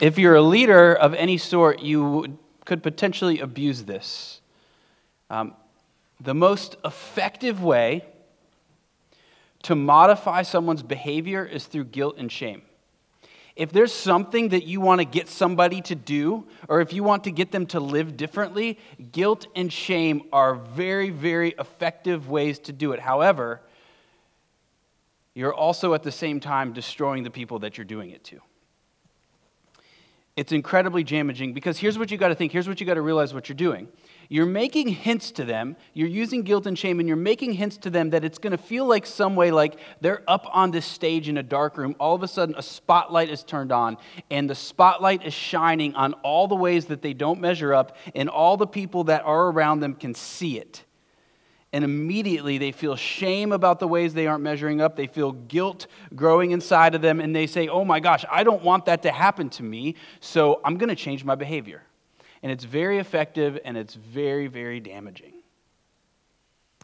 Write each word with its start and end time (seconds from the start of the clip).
If 0.00 0.16
you're 0.16 0.36
a 0.36 0.42
leader 0.42 0.94
of 0.94 1.12
any 1.14 1.38
sort, 1.38 1.80
you 1.80 2.38
could 2.64 2.84
potentially 2.84 3.40
abuse 3.40 3.82
this. 3.82 4.40
Um, 5.28 5.54
the 6.20 6.34
most 6.34 6.76
effective 6.84 7.62
way 7.62 8.04
to 9.62 9.74
modify 9.74 10.42
someone's 10.42 10.84
behavior 10.84 11.44
is 11.44 11.66
through 11.66 11.86
guilt 11.86 12.14
and 12.16 12.30
shame. 12.30 12.62
If 13.56 13.72
there's 13.72 13.92
something 13.92 14.50
that 14.50 14.66
you 14.66 14.80
want 14.80 15.00
to 15.00 15.04
get 15.04 15.28
somebody 15.28 15.80
to 15.82 15.96
do, 15.96 16.46
or 16.68 16.80
if 16.80 16.92
you 16.92 17.02
want 17.02 17.24
to 17.24 17.32
get 17.32 17.50
them 17.50 17.66
to 17.66 17.80
live 17.80 18.16
differently, 18.16 18.78
guilt 19.10 19.48
and 19.56 19.72
shame 19.72 20.22
are 20.32 20.54
very, 20.54 21.10
very 21.10 21.54
effective 21.58 22.28
ways 22.28 22.60
to 22.60 22.72
do 22.72 22.92
it. 22.92 23.00
However, 23.00 23.60
you're 25.34 25.54
also 25.54 25.92
at 25.94 26.04
the 26.04 26.12
same 26.12 26.38
time 26.38 26.72
destroying 26.72 27.24
the 27.24 27.30
people 27.30 27.58
that 27.60 27.76
you're 27.76 27.84
doing 27.84 28.10
it 28.10 28.22
to. 28.24 28.40
It's 30.38 30.52
incredibly 30.52 31.02
damaging 31.02 31.52
because 31.52 31.78
here's 31.78 31.98
what 31.98 32.12
you 32.12 32.16
got 32.16 32.28
to 32.28 32.34
think, 32.36 32.52
here's 32.52 32.68
what 32.68 32.78
you 32.78 32.86
got 32.86 32.94
to 32.94 33.02
realize 33.02 33.34
what 33.34 33.48
you're 33.48 33.56
doing. 33.56 33.88
You're 34.28 34.46
making 34.46 34.86
hints 34.86 35.32
to 35.32 35.44
them, 35.44 35.74
you're 35.94 36.06
using 36.06 36.42
guilt 36.42 36.68
and 36.68 36.78
shame, 36.78 37.00
and 37.00 37.08
you're 37.08 37.16
making 37.16 37.54
hints 37.54 37.76
to 37.78 37.90
them 37.90 38.10
that 38.10 38.22
it's 38.22 38.38
going 38.38 38.52
to 38.52 38.56
feel 38.56 38.84
like 38.84 39.04
some 39.04 39.34
way 39.34 39.50
like 39.50 39.80
they're 40.00 40.22
up 40.28 40.46
on 40.52 40.70
this 40.70 40.86
stage 40.86 41.28
in 41.28 41.38
a 41.38 41.42
dark 41.42 41.76
room. 41.76 41.96
All 41.98 42.14
of 42.14 42.22
a 42.22 42.28
sudden, 42.28 42.54
a 42.56 42.62
spotlight 42.62 43.30
is 43.30 43.42
turned 43.42 43.72
on, 43.72 43.96
and 44.30 44.48
the 44.48 44.54
spotlight 44.54 45.26
is 45.26 45.34
shining 45.34 45.96
on 45.96 46.12
all 46.22 46.46
the 46.46 46.54
ways 46.54 46.86
that 46.86 47.02
they 47.02 47.14
don't 47.14 47.40
measure 47.40 47.74
up, 47.74 47.96
and 48.14 48.28
all 48.28 48.56
the 48.56 48.68
people 48.68 49.02
that 49.04 49.22
are 49.24 49.48
around 49.48 49.80
them 49.80 49.94
can 49.94 50.14
see 50.14 50.56
it 50.56 50.84
and 51.72 51.84
immediately 51.84 52.58
they 52.58 52.72
feel 52.72 52.96
shame 52.96 53.52
about 53.52 53.78
the 53.78 53.88
ways 53.88 54.14
they 54.14 54.26
aren't 54.26 54.42
measuring 54.42 54.80
up. 54.80 54.96
They 54.96 55.06
feel 55.06 55.32
guilt 55.32 55.86
growing 56.14 56.52
inside 56.52 56.94
of 56.94 57.02
them, 57.02 57.20
and 57.20 57.34
they 57.34 57.46
say, 57.46 57.68
Oh 57.68 57.84
my 57.84 58.00
gosh, 58.00 58.24
I 58.30 58.42
don't 58.42 58.62
want 58.62 58.86
that 58.86 59.02
to 59.02 59.10
happen 59.10 59.50
to 59.50 59.62
me, 59.62 59.96
so 60.20 60.60
I'm 60.64 60.78
going 60.78 60.88
to 60.88 60.96
change 60.96 61.24
my 61.24 61.34
behavior. 61.34 61.82
And 62.42 62.52
it's 62.52 62.64
very 62.64 62.98
effective 62.98 63.58
and 63.64 63.76
it's 63.76 63.94
very, 63.94 64.46
very 64.46 64.80
damaging. 64.80 65.34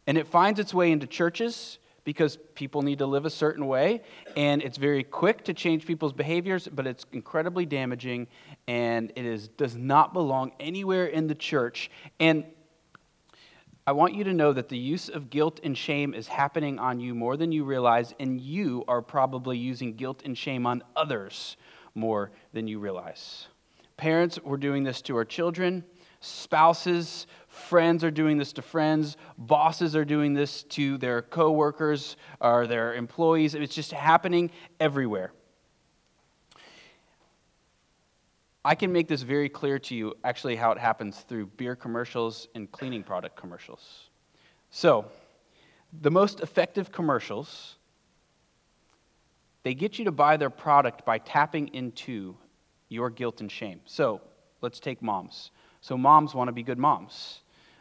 And 0.06 0.18
it 0.18 0.27
finds 0.27 0.60
its 0.60 0.74
way 0.74 0.92
into 0.92 1.06
churches 1.06 1.78
because 2.05 2.36
people 2.55 2.82
need 2.82 2.98
to 2.98 3.06
live 3.06 3.24
a 3.24 3.30
certain 3.30 3.66
way, 3.66 4.02
and 4.36 4.62
it's 4.62 4.77
very 4.77 5.02
quick 5.02 5.42
to 5.44 5.55
change 5.55 5.86
people's 5.86 6.12
behaviors, 6.12 6.68
but 6.68 6.86
it's 6.86 7.06
incredibly 7.12 7.64
damaging, 7.64 8.27
and 8.68 9.10
it 9.16 9.24
is, 9.24 9.48
does 9.48 9.74
not 9.74 10.12
belong 10.12 10.52
anywhere 10.60 11.06
in 11.06 11.27
the 11.27 11.34
church. 11.34 11.90
And 12.20 12.44
I 13.86 13.92
want 13.92 14.14
you 14.14 14.24
to 14.24 14.32
know 14.32 14.54
that 14.54 14.70
the 14.70 14.78
use 14.78 15.10
of 15.10 15.28
guilt 15.28 15.60
and 15.62 15.77
shame 15.77 16.14
is 16.14 16.27
happening 16.27 16.78
on 16.78 17.00
you 17.00 17.14
more 17.14 17.36
than 17.36 17.52
you 17.52 17.64
realize, 17.64 18.14
and 18.18 18.40
you 18.40 18.82
are 18.88 19.02
probably 19.02 19.58
using 19.58 19.94
guilt 19.94 20.22
and 20.24 20.38
shame 20.38 20.66
on 20.66 20.82
others 20.96 21.58
more 21.94 22.30
than 22.55 22.66
you 22.66 22.78
realize. 22.78 23.48
Parents, 23.98 24.38
we're 24.42 24.56
doing 24.56 24.84
this 24.84 25.02
to 25.02 25.16
our 25.16 25.24
children. 25.27 25.84
Spouses, 26.20 27.27
friends 27.46 28.02
are 28.02 28.10
doing 28.10 28.38
this 28.38 28.55
to 28.55 28.62
friends. 28.62 29.18
Bosses 29.36 29.94
are 29.94 30.06
doing 30.06 30.32
this 30.32 30.62
to 30.62 30.96
their 30.96 31.20
coworkers 31.20 32.16
or 32.40 32.66
their 32.66 32.94
employees. 32.94 33.55
It's 33.55 33.74
just 33.74 33.92
happening 33.92 34.50
everywhere. 34.80 35.34
I 38.64 38.74
can 38.74 38.92
make 38.92 39.08
this 39.08 39.22
very 39.22 39.48
clear 39.48 39.78
to 39.80 39.94
you 39.94 40.14
actually 40.24 40.56
how 40.56 40.72
it 40.72 40.78
happens 40.78 41.20
through 41.20 41.46
beer 41.46 41.76
commercials 41.76 42.48
and 42.54 42.70
cleaning 42.70 43.02
product 43.02 43.36
commercials. 43.36 44.08
So, 44.70 45.06
the 46.00 46.10
most 46.10 46.40
effective 46.40 46.90
commercials 46.90 47.76
they 49.64 49.74
get 49.74 49.98
you 49.98 50.04
to 50.04 50.12
buy 50.12 50.36
their 50.36 50.50
product 50.50 51.06
by 51.06 51.18
tapping 51.18 51.68
into 51.68 52.36
your 52.90 53.08
guilt 53.10 53.40
and 53.40 53.50
shame. 53.50 53.80
So, 53.86 54.20
let's 54.60 54.78
take 54.78 55.02
moms. 55.02 55.50
So, 55.80 55.96
moms 55.96 56.34
want 56.34 56.48
to 56.48 56.52
be 56.52 56.62
good 56.62 56.78
moms. 56.78 57.40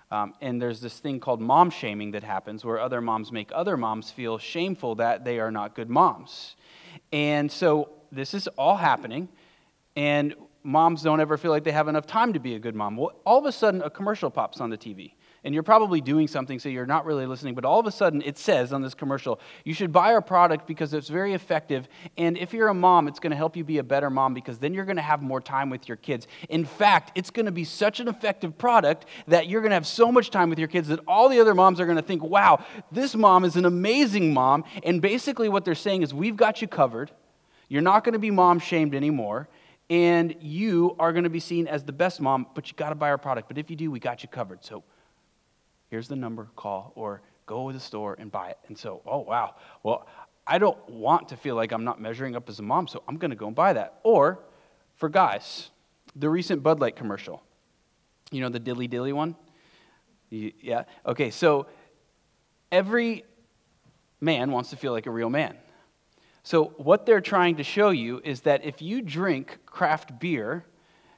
Um, 0.09 0.34
and 0.42 0.62
there's 0.62 0.80
this 0.80 1.00
thing 1.00 1.20
called 1.20 1.42
mom 1.42 1.70
shaming 1.70 2.12
that 2.12 2.23
happens 2.23 2.64
where 2.64 2.80
other 2.80 3.02
moms 3.02 3.31
make 3.31 3.52
other 3.53 3.78
moms 3.78 4.12
feel 4.12 4.38
shameful 4.38 4.96
that 4.96 5.25
they 5.25 5.40
are 5.40 5.52
not 5.52 5.75
good 5.75 5.90
moms. 5.90 6.56
And 7.12 7.52
so, 7.52 7.90
this 8.12 8.34
is 8.34 8.47
all 8.50 8.78
happening. 8.78 9.28
And 9.96 10.35
moms 10.63 11.03
don't 11.03 11.19
ever 11.19 11.38
feel 11.38 11.51
like 11.51 11.63
they 11.63 11.72
have 11.72 11.88
enough 11.88 12.07
time 12.07 12.34
to 12.34 12.40
be 12.40 12.56
a 12.56 12.59
good 12.59 12.75
mom. 12.75 12.97
Well, 12.97 13.13
all 13.25 13.40
of 13.40 13.46
a 13.46 13.51
sudden, 13.51 13.81
a 13.81 13.90
commercial 13.90 14.29
pops 14.29 14.62
on 14.62 14.69
the 14.69 14.78
TV. 14.78 15.13
And 15.46 15.53
you're 15.53 15.63
probably 15.63 16.00
doing 16.00 16.29
something, 16.29 16.57
so 16.57 16.69
you're 16.69 16.85
not 16.85 17.06
really 17.06 17.25
listening, 17.25 17.53
but 17.53 17.66
all 17.66 17.78
of 17.78 17.85
a 17.85 17.91
sudden 17.91 18.22
it 18.22 18.38
says 18.38 18.72
on 18.72 18.81
this 18.81 18.94
commercial, 18.94 19.41
you 19.66 19.73
should 19.73 19.91
buy 19.91 20.13
our 20.13 20.22
product 20.22 20.66
because 20.66 20.94
it's 20.94 21.09
very 21.09 21.34
effective. 21.34 21.90
And 22.18 22.38
if 22.38 22.53
you're 22.53 22.69
a 22.69 22.73
mom, 22.73 23.09
it's 23.09 23.19
going 23.19 23.31
to 23.31 23.35
help 23.35 23.57
you 23.57 23.66
be 23.66 23.79
a 23.79 23.84
better 23.84 24.09
mom 24.09 24.34
because 24.34 24.57
then 24.57 24.73
you're 24.73 24.85
going 24.85 24.96
to 24.96 25.02
have 25.02 25.22
more 25.22 25.41
time 25.41 25.69
with 25.69 25.90
your 25.90 25.97
kids. 25.97 26.28
In 26.47 26.63
fact, 26.63 27.12
it's 27.16 27.29
going 27.29 27.46
to 27.46 27.52
be 27.52 27.66
such 27.66 28.00
an 28.00 28.07
effective 28.07 28.57
product 28.57 29.06
that 29.28 29.47
you're 29.47 29.59
going 29.59 29.72
to 29.72 29.75
have 29.75 29.88
so 29.88 30.13
much 30.13 30.29
time 30.29 30.50
with 30.50 30.59
your 30.59 30.69
kids 30.69 30.88
that 30.88 31.02
all 31.09 31.28
the 31.28 31.41
other 31.41 31.53
moms 31.53 31.81
are 31.81 31.85
going 31.85 31.97
to 31.97 32.02
think, 32.02 32.23
wow, 32.23 32.63
this 32.90 33.13
mom 33.13 33.44
is 33.44 33.57
an 33.57 33.66
amazing 33.66 34.34
mom. 34.34 34.63
And 34.84 35.02
basically, 35.02 35.50
what 35.50 35.66
they're 35.66 35.75
saying 35.75 36.03
is, 36.03 36.13
we've 36.13 36.38
got 36.38 36.62
you 36.62 36.69
covered. 36.69 37.12
You're 37.68 37.81
not 37.81 38.06
going 38.06 38.13
to 38.13 38.19
be 38.19 38.31
mom 38.31 38.59
shamed 38.59 38.96
anymore 38.96 39.50
and 39.90 40.36
you 40.40 40.96
are 41.00 41.12
going 41.12 41.26
to 41.26 41.30
be 41.30 41.40
seen 41.40 41.68
as 41.68 41.84
the 41.84 41.92
best 41.92 42.22
mom, 42.22 42.48
but 42.56 42.70
you 42.70 42.76
got 42.76 42.90
to 42.90 42.96
buy 42.96 43.10
our 43.10 43.18
product. 43.18 43.48
But 43.48 43.58
if 43.58 43.70
you 43.70 43.76
do, 43.76 43.92
we 43.92 44.00
got 44.00 44.24
you 44.24 44.30
covered. 44.30 44.64
So 44.64 44.84
here's 45.90 46.08
the 46.08 46.16
number, 46.16 46.48
call, 46.56 46.94
or 46.96 47.22
go 47.46 47.70
to 47.70 47.74
the 47.74 47.80
store 47.80 48.16
and 48.18 48.32
buy 48.32 48.50
it. 48.50 48.58
And 48.68 48.78
so, 48.78 49.02
oh, 49.06 49.20
wow. 49.20 49.56
Well, 49.84 50.08
I 50.46 50.58
don't 50.58 50.90
want 50.90 51.30
to 51.30 51.38
feel 51.38 51.56
like 51.56 51.72
I'm 51.72 51.84
not 51.84 52.02
measuring 52.02 52.36
up 52.36 52.50
as 52.50 52.60
a 52.60 52.64
mom, 52.64 52.88
so 52.88 53.04
I'm 53.08 53.18
going 53.18 53.32
to 53.32 53.38
go 53.38 53.48
and 53.48 53.56
buy 53.56 53.74
that. 53.74 54.00
Or 54.04 54.40
for 54.96 55.10
guys, 55.10 55.70
the 56.16 56.30
recent 56.30 56.64
Bud 56.64 56.80
Light 56.80 56.96
commercial. 56.96 57.44
You 58.32 58.42
know 58.42 58.50
the 58.50 58.60
dilly 58.60 58.88
dilly 58.88 59.14
one? 59.14 59.36
Yeah? 60.30 60.84
Okay, 61.06 61.30
so 61.30 61.68
every 62.72 63.24
man 64.20 64.52
wants 64.52 64.72
to 64.72 64.76
feel 64.76 64.92
like 64.92 65.06
a 65.06 65.12
real 65.12 65.30
man. 65.30 65.56
So, 66.44 66.74
what 66.76 67.06
they're 67.06 67.22
trying 67.22 67.56
to 67.56 67.64
show 67.64 67.92
you 67.92 68.22
is 68.24 68.42
that 68.42 68.66
if 68.66 68.81
you 68.81 69.02
drink 69.02 69.59
craft 69.66 70.20
beer, 70.20 70.66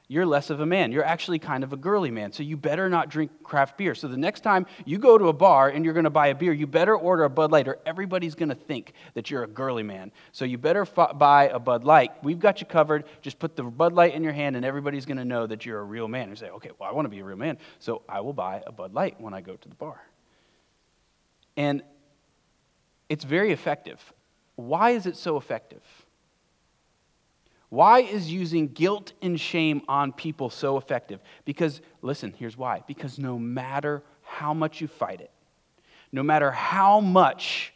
you're 0.06 0.24
less 0.24 0.50
of 0.50 0.60
a 0.60 0.66
man. 0.66 0.92
You're 0.92 1.04
actually 1.04 1.40
kind 1.40 1.64
of 1.64 1.72
a 1.72 1.76
girly 1.76 2.12
man. 2.12 2.30
So, 2.30 2.44
you 2.44 2.56
better 2.56 2.88
not 2.88 3.08
drink 3.08 3.42
craft 3.42 3.76
beer. 3.76 3.96
So, 3.96 4.06
the 4.06 4.16
next 4.16 4.42
time 4.42 4.66
you 4.84 4.98
go 4.98 5.18
to 5.18 5.26
a 5.26 5.32
bar 5.32 5.68
and 5.68 5.84
you're 5.84 5.94
going 5.94 6.04
to 6.04 6.10
buy 6.10 6.28
a 6.28 6.34
beer, 6.36 6.52
you 6.52 6.68
better 6.68 6.96
order 6.96 7.24
a 7.24 7.28
Bud 7.28 7.50
Light 7.50 7.66
or 7.66 7.78
everybody's 7.84 8.36
going 8.36 8.50
to 8.50 8.54
think 8.54 8.92
that 9.14 9.28
you're 9.28 9.42
a 9.42 9.48
girly 9.48 9.82
man. 9.82 10.12
So, 10.30 10.44
you 10.44 10.58
better 10.58 10.82
f- 10.82 11.18
buy 11.18 11.48
a 11.48 11.58
Bud 11.58 11.82
Light. 11.82 12.12
We've 12.22 12.38
got 12.38 12.60
you 12.60 12.66
covered. 12.68 13.02
Just 13.20 13.40
put 13.40 13.56
the 13.56 13.64
Bud 13.64 13.94
Light 13.94 14.14
in 14.14 14.22
your 14.22 14.32
hand 14.32 14.54
and 14.54 14.64
everybody's 14.64 15.06
going 15.06 15.18
to 15.18 15.24
know 15.24 15.44
that 15.48 15.66
you're 15.66 15.80
a 15.80 15.84
real 15.84 16.06
man. 16.06 16.30
You 16.30 16.36
say, 16.36 16.50
okay, 16.50 16.70
well, 16.78 16.88
I 16.88 16.92
want 16.92 17.06
to 17.06 17.10
be 17.10 17.18
a 17.18 17.24
real 17.24 17.36
man. 17.36 17.58
So, 17.80 18.02
I 18.08 18.20
will 18.20 18.32
buy 18.32 18.62
a 18.64 18.70
Bud 18.70 18.94
Light 18.94 19.20
when 19.20 19.34
I 19.34 19.40
go 19.40 19.56
to 19.56 19.68
the 19.68 19.74
bar. 19.74 20.00
And 21.56 21.82
it's 23.08 23.24
very 23.24 23.50
effective. 23.50 24.00
Why 24.56 24.90
is 24.90 25.06
it 25.06 25.16
so 25.16 25.36
effective? 25.36 25.82
Why 27.68 28.00
is 28.00 28.32
using 28.32 28.68
guilt 28.68 29.12
and 29.22 29.40
shame 29.40 29.82
on 29.88 30.12
people 30.12 30.50
so 30.50 30.76
effective? 30.76 31.20
Because, 31.44 31.80
listen, 32.00 32.32
here's 32.36 32.56
why. 32.56 32.82
Because 32.86 33.18
no 33.18 33.38
matter 33.38 34.02
how 34.22 34.54
much 34.54 34.80
you 34.80 34.88
fight 34.88 35.20
it, 35.20 35.30
no 36.12 36.22
matter 36.22 36.50
how 36.50 37.00
much 37.00 37.74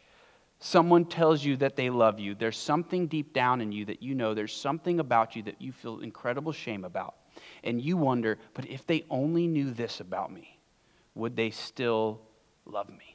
someone 0.59 1.05
tells 1.05 1.43
you 1.43 1.57
that 1.57 1.75
they 1.75 1.89
love 1.89 2.19
you, 2.19 2.35
there's 2.35 2.57
something 2.57 3.07
deep 3.07 3.33
down 3.33 3.61
in 3.61 3.71
you 3.71 3.85
that 3.85 4.01
you 4.01 4.15
know, 4.15 4.33
there's 4.33 4.55
something 4.55 4.99
about 4.99 5.35
you 5.35 5.43
that 5.43 5.61
you 5.61 5.71
feel 5.71 5.99
incredible 5.99 6.51
shame 6.51 6.85
about. 6.85 7.15
And 7.63 7.81
you 7.81 7.97
wonder, 7.97 8.37
but 8.53 8.69
if 8.69 8.87
they 8.87 9.03
only 9.09 9.47
knew 9.47 9.71
this 9.71 9.99
about 9.99 10.31
me, 10.31 10.57
would 11.15 11.35
they 11.35 11.49
still 11.49 12.21
love 12.65 12.89
me? 12.89 13.10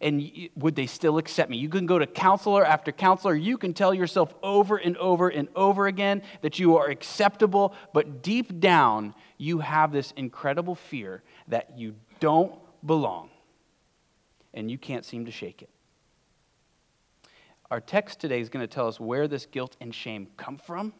And 0.00 0.48
would 0.56 0.74
they 0.74 0.86
still 0.86 1.18
accept 1.18 1.50
me? 1.50 1.56
You 1.56 1.68
can 1.68 1.86
go 1.86 1.98
to 1.98 2.06
counselor 2.06 2.64
after 2.64 2.92
counselor. 2.92 3.34
You 3.34 3.58
can 3.58 3.74
tell 3.74 3.94
yourself 3.94 4.34
over 4.42 4.76
and 4.76 4.96
over 4.96 5.28
and 5.28 5.48
over 5.54 5.86
again 5.86 6.22
that 6.42 6.58
you 6.58 6.76
are 6.76 6.88
acceptable, 6.88 7.74
but 7.92 8.22
deep 8.22 8.60
down, 8.60 9.14
you 9.38 9.60
have 9.60 9.92
this 9.92 10.12
incredible 10.16 10.74
fear 10.74 11.22
that 11.48 11.78
you 11.78 11.94
don't 12.20 12.54
belong. 12.84 13.30
And 14.54 14.70
you 14.70 14.78
can't 14.78 15.04
seem 15.04 15.26
to 15.26 15.30
shake 15.30 15.62
it. 15.62 15.70
Our 17.70 17.80
text 17.80 18.20
today 18.20 18.40
is 18.40 18.48
going 18.48 18.62
to 18.66 18.72
tell 18.72 18.86
us 18.86 19.00
where 19.00 19.26
this 19.26 19.46
guilt 19.46 19.76
and 19.80 19.94
shame 19.94 20.28
come 20.36 20.56
from 20.56 20.92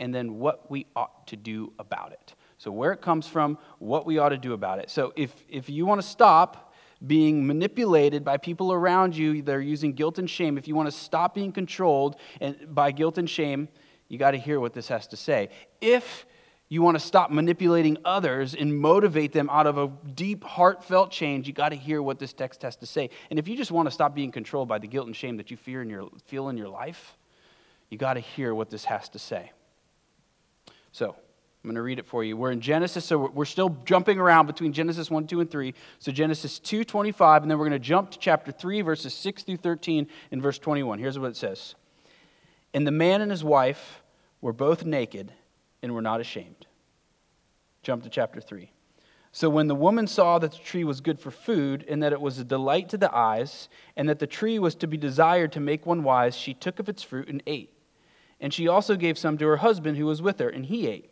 and 0.00 0.14
then 0.14 0.38
what 0.38 0.70
we 0.70 0.86
ought 0.96 1.26
to 1.28 1.36
do 1.36 1.72
about 1.78 2.12
it. 2.12 2.34
So, 2.58 2.70
where 2.70 2.92
it 2.92 3.02
comes 3.02 3.26
from, 3.26 3.58
what 3.78 4.06
we 4.06 4.18
ought 4.18 4.30
to 4.30 4.38
do 4.38 4.52
about 4.52 4.78
it. 4.78 4.90
So, 4.90 5.12
if, 5.16 5.32
if 5.48 5.68
you 5.68 5.84
want 5.84 6.00
to 6.00 6.06
stop, 6.06 6.71
being 7.06 7.46
manipulated 7.46 8.24
by 8.24 8.36
people 8.36 8.72
around 8.72 9.16
you 9.16 9.42
that 9.42 9.54
are 9.54 9.60
using 9.60 9.92
guilt 9.92 10.18
and 10.18 10.28
shame, 10.28 10.56
if 10.56 10.68
you 10.68 10.74
want 10.74 10.88
to 10.88 10.96
stop 10.96 11.34
being 11.34 11.52
controlled 11.52 12.16
and, 12.40 12.74
by 12.74 12.92
guilt 12.92 13.18
and 13.18 13.28
shame, 13.28 13.68
you 14.08 14.18
got 14.18 14.32
to 14.32 14.38
hear 14.38 14.60
what 14.60 14.72
this 14.72 14.88
has 14.88 15.06
to 15.08 15.16
say. 15.16 15.48
If 15.80 16.26
you 16.68 16.80
want 16.80 16.98
to 16.98 17.04
stop 17.04 17.30
manipulating 17.30 17.98
others 18.04 18.54
and 18.54 18.78
motivate 18.78 19.32
them 19.32 19.50
out 19.50 19.66
of 19.66 19.78
a 19.78 19.88
deep, 20.14 20.42
heartfelt 20.44 21.10
change, 21.10 21.46
you 21.46 21.52
got 21.52 21.68
to 21.68 21.76
hear 21.76 22.02
what 22.02 22.18
this 22.18 22.32
text 22.32 22.62
has 22.62 22.76
to 22.76 22.86
say. 22.86 23.10
And 23.30 23.38
if 23.38 23.46
you 23.46 23.56
just 23.56 23.70
want 23.70 23.86
to 23.88 23.90
stop 23.90 24.14
being 24.14 24.32
controlled 24.32 24.68
by 24.68 24.78
the 24.78 24.86
guilt 24.86 25.06
and 25.06 25.14
shame 25.14 25.36
that 25.36 25.50
you 25.50 25.56
fear 25.56 25.82
in 25.82 25.90
your, 25.90 26.08
feel 26.26 26.48
in 26.48 26.56
your 26.56 26.68
life, 26.68 27.18
you 27.90 27.98
got 27.98 28.14
to 28.14 28.20
hear 28.20 28.54
what 28.54 28.70
this 28.70 28.86
has 28.86 29.08
to 29.10 29.18
say. 29.18 29.52
So, 30.92 31.16
I'm 31.62 31.68
going 31.68 31.76
to 31.76 31.82
read 31.82 32.00
it 32.00 32.06
for 32.06 32.24
you. 32.24 32.36
We're 32.36 32.50
in 32.50 32.60
Genesis, 32.60 33.04
so 33.04 33.30
we're 33.32 33.44
still 33.44 33.76
jumping 33.84 34.18
around 34.18 34.46
between 34.46 34.72
Genesis 34.72 35.12
1, 35.12 35.28
2, 35.28 35.42
and 35.42 35.50
3. 35.50 35.74
So 36.00 36.10
Genesis 36.10 36.58
2, 36.58 36.82
25, 36.82 37.42
and 37.42 37.50
then 37.50 37.56
we're 37.56 37.68
going 37.68 37.80
to 37.80 37.86
jump 37.86 38.10
to 38.10 38.18
chapter 38.18 38.50
3, 38.50 38.80
verses 38.80 39.14
6 39.14 39.44
through 39.44 39.58
13, 39.58 40.08
and 40.32 40.42
verse 40.42 40.58
21. 40.58 40.98
Here's 40.98 41.20
what 41.20 41.30
it 41.30 41.36
says 41.36 41.76
And 42.74 42.84
the 42.84 42.90
man 42.90 43.20
and 43.20 43.30
his 43.30 43.44
wife 43.44 44.02
were 44.40 44.52
both 44.52 44.84
naked 44.84 45.32
and 45.82 45.94
were 45.94 46.02
not 46.02 46.20
ashamed. 46.20 46.66
Jump 47.84 48.02
to 48.02 48.10
chapter 48.10 48.40
3. 48.40 48.72
So 49.30 49.48
when 49.48 49.68
the 49.68 49.76
woman 49.76 50.08
saw 50.08 50.40
that 50.40 50.50
the 50.50 50.58
tree 50.58 50.82
was 50.82 51.00
good 51.00 51.20
for 51.20 51.30
food, 51.30 51.84
and 51.88 52.02
that 52.02 52.12
it 52.12 52.20
was 52.20 52.40
a 52.40 52.44
delight 52.44 52.88
to 52.88 52.98
the 52.98 53.14
eyes, 53.14 53.68
and 53.96 54.08
that 54.08 54.18
the 54.18 54.26
tree 54.26 54.58
was 54.58 54.74
to 54.74 54.88
be 54.88 54.96
desired 54.96 55.52
to 55.52 55.60
make 55.60 55.86
one 55.86 56.02
wise, 56.02 56.36
she 56.36 56.54
took 56.54 56.80
of 56.80 56.88
its 56.88 57.04
fruit 57.04 57.28
and 57.28 57.40
ate. 57.46 57.70
And 58.40 58.52
she 58.52 58.66
also 58.66 58.96
gave 58.96 59.16
some 59.16 59.38
to 59.38 59.46
her 59.46 59.58
husband 59.58 59.96
who 59.96 60.06
was 60.06 60.20
with 60.20 60.40
her, 60.40 60.48
and 60.48 60.66
he 60.66 60.88
ate. 60.88 61.11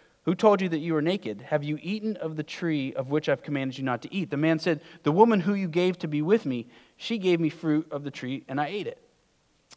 who 0.23 0.35
told 0.35 0.61
you 0.61 0.69
that 0.69 0.79
you 0.79 0.93
were 0.93 1.01
naked? 1.01 1.41
Have 1.41 1.63
you 1.63 1.79
eaten 1.81 2.15
of 2.17 2.35
the 2.35 2.43
tree 2.43 2.93
of 2.93 3.09
which 3.09 3.27
I've 3.27 3.41
commanded 3.41 3.77
you 3.77 3.83
not 3.83 4.03
to 4.03 4.13
eat? 4.13 4.29
The 4.29 4.37
man 4.37 4.59
said, 4.59 4.81
The 5.03 5.11
woman 5.11 5.39
who 5.39 5.55
you 5.55 5.67
gave 5.67 5.97
to 5.99 6.07
be 6.07 6.21
with 6.21 6.45
me, 6.45 6.67
she 6.95 7.17
gave 7.17 7.39
me 7.39 7.49
fruit 7.49 7.87
of 7.91 8.03
the 8.03 8.11
tree, 8.11 8.43
and 8.47 8.61
I 8.61 8.67
ate 8.67 8.87
it. 8.87 9.01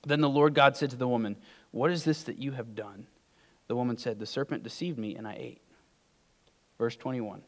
Then 0.06 0.20
the 0.20 0.28
Lord 0.28 0.54
God 0.54 0.76
said 0.76 0.90
to 0.90 0.96
the 0.96 1.08
woman, 1.08 1.36
What 1.70 1.90
is 1.90 2.04
this 2.04 2.24
that 2.24 2.38
you 2.38 2.52
have 2.52 2.74
done? 2.74 3.06
The 3.68 3.76
woman 3.76 3.96
said, 3.96 4.18
The 4.18 4.26
serpent 4.26 4.62
deceived 4.62 4.98
me, 4.98 5.16
and 5.16 5.26
I 5.26 5.34
ate. 5.38 5.62
Verse 6.76 6.96
21 6.96 7.40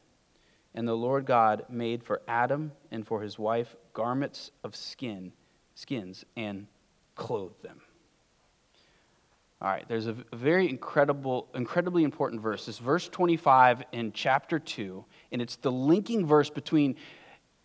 And 0.74 0.88
the 0.88 0.96
Lord 0.96 1.26
God 1.26 1.66
made 1.68 2.02
for 2.02 2.22
Adam 2.26 2.72
and 2.90 3.06
for 3.06 3.20
his 3.20 3.38
wife 3.38 3.76
garments 3.92 4.50
of 4.64 4.74
skin, 4.74 5.32
skins, 5.74 6.24
and 6.34 6.66
clothed 7.14 7.62
them. 7.62 7.82
All 9.60 9.68
right, 9.68 9.88
there's 9.88 10.06
a 10.06 10.14
very 10.34 10.68
incredible, 10.68 11.48
incredibly 11.54 12.04
important 12.04 12.42
verse. 12.42 12.66
This 12.66 12.78
verse 12.78 13.08
25 13.08 13.84
in 13.92 14.12
chapter 14.12 14.58
2, 14.58 15.02
and 15.32 15.40
it's 15.40 15.56
the 15.56 15.72
linking 15.72 16.26
verse 16.26 16.50
between 16.50 16.96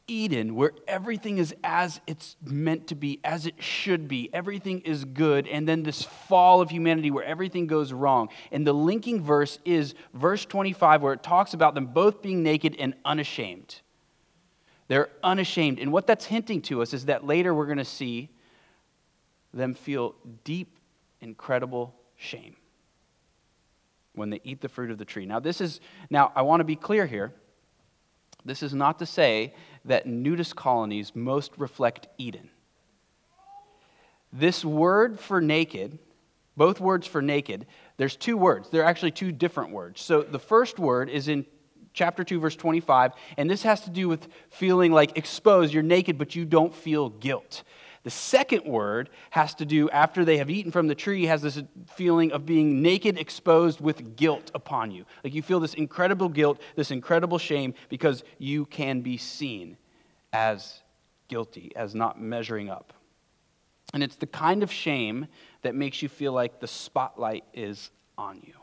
Eden, 0.07 0.55
where 0.55 0.71
everything 0.87 1.37
is 1.37 1.53
as 1.65 1.99
it's 2.07 2.37
meant 2.45 2.87
to 2.87 2.95
be, 2.95 3.19
as 3.25 3.45
it 3.45 3.61
should 3.61 4.07
be, 4.07 4.29
everything 4.33 4.79
is 4.81 5.03
good, 5.03 5.47
and 5.47 5.67
then 5.67 5.83
this 5.83 6.01
fall 6.03 6.61
of 6.61 6.69
humanity 6.69 7.11
where 7.11 7.25
everything 7.25 7.67
goes 7.67 7.91
wrong. 7.91 8.29
And 8.53 8.65
the 8.65 8.73
linking 8.73 9.21
verse 9.21 9.59
is 9.65 9.93
verse 10.13 10.45
25, 10.45 11.01
where 11.01 11.13
it 11.13 11.23
talks 11.23 11.53
about 11.53 11.75
them 11.75 11.87
both 11.87 12.21
being 12.21 12.41
naked 12.41 12.77
and 12.79 12.93
unashamed. 13.03 13.81
They're 14.87 15.09
unashamed. 15.23 15.79
And 15.79 15.91
what 15.91 16.07
that's 16.07 16.25
hinting 16.25 16.61
to 16.63 16.81
us 16.81 16.93
is 16.93 17.05
that 17.05 17.25
later 17.25 17.53
we're 17.53 17.65
going 17.65 17.77
to 17.77 17.85
see 17.85 18.29
them 19.53 19.73
feel 19.73 20.15
deep 20.45 20.77
incredible 21.21 21.95
shame 22.15 22.55
when 24.13 24.29
they 24.29 24.41
eat 24.43 24.61
the 24.61 24.69
fruit 24.69 24.91
of 24.91 24.97
the 24.97 25.05
tree. 25.05 25.25
Now, 25.25 25.39
this 25.39 25.61
is, 25.61 25.79
now, 26.09 26.31
I 26.35 26.41
want 26.41 26.59
to 26.59 26.65
be 26.65 26.75
clear 26.75 27.05
here. 27.05 27.33
This 28.43 28.63
is 28.63 28.73
not 28.73 28.99
to 28.99 29.05
say 29.05 29.53
that 29.85 30.05
nudist 30.05 30.55
colonies 30.55 31.15
most 31.15 31.51
reflect 31.57 32.07
Eden. 32.17 32.49
This 34.33 34.65
word 34.65 35.19
for 35.19 35.41
naked, 35.41 35.99
both 36.57 36.79
words 36.79 37.05
for 37.07 37.21
naked, 37.21 37.67
there's 37.97 38.15
two 38.15 38.37
words. 38.37 38.69
They're 38.69 38.83
actually 38.83 39.11
two 39.11 39.31
different 39.31 39.71
words. 39.71 40.01
So 40.01 40.21
the 40.21 40.39
first 40.39 40.79
word 40.79 41.09
is 41.09 41.27
in 41.27 41.45
chapter 41.93 42.23
2, 42.23 42.39
verse 42.39 42.55
25, 42.55 43.11
and 43.37 43.49
this 43.49 43.63
has 43.63 43.81
to 43.81 43.89
do 43.89 44.07
with 44.07 44.27
feeling 44.49 44.91
like 44.91 45.17
exposed. 45.17 45.73
You're 45.73 45.83
naked, 45.83 46.17
but 46.17 46.35
you 46.35 46.45
don't 46.45 46.73
feel 46.73 47.09
guilt. 47.09 47.63
The 48.03 48.09
second 48.09 48.65
word 48.65 49.09
has 49.29 49.53
to 49.55 49.65
do, 49.65 49.89
after 49.91 50.25
they 50.25 50.37
have 50.37 50.49
eaten 50.49 50.71
from 50.71 50.87
the 50.87 50.95
tree, 50.95 51.25
has 51.25 51.41
this 51.41 51.61
feeling 51.93 52.31
of 52.31 52.45
being 52.45 52.81
naked, 52.81 53.17
exposed 53.17 53.79
with 53.79 54.15
guilt 54.15 54.49
upon 54.55 54.89
you. 54.91 55.05
Like 55.23 55.35
you 55.35 55.43
feel 55.43 55.59
this 55.59 55.75
incredible 55.75 56.27
guilt, 56.27 56.59
this 56.75 56.89
incredible 56.89 57.37
shame, 57.37 57.75
because 57.89 58.23
you 58.39 58.65
can 58.65 59.01
be 59.01 59.17
seen 59.17 59.77
as 60.33 60.81
guilty, 61.27 61.71
as 61.75 61.93
not 61.93 62.19
measuring 62.19 62.69
up. 62.69 62.93
And 63.93 64.01
it's 64.01 64.15
the 64.15 64.25
kind 64.25 64.63
of 64.63 64.71
shame 64.71 65.27
that 65.61 65.75
makes 65.75 66.01
you 66.01 66.09
feel 66.09 66.33
like 66.33 66.59
the 66.59 66.67
spotlight 66.67 67.43
is 67.53 67.91
on 68.17 68.41
you. 68.45 68.53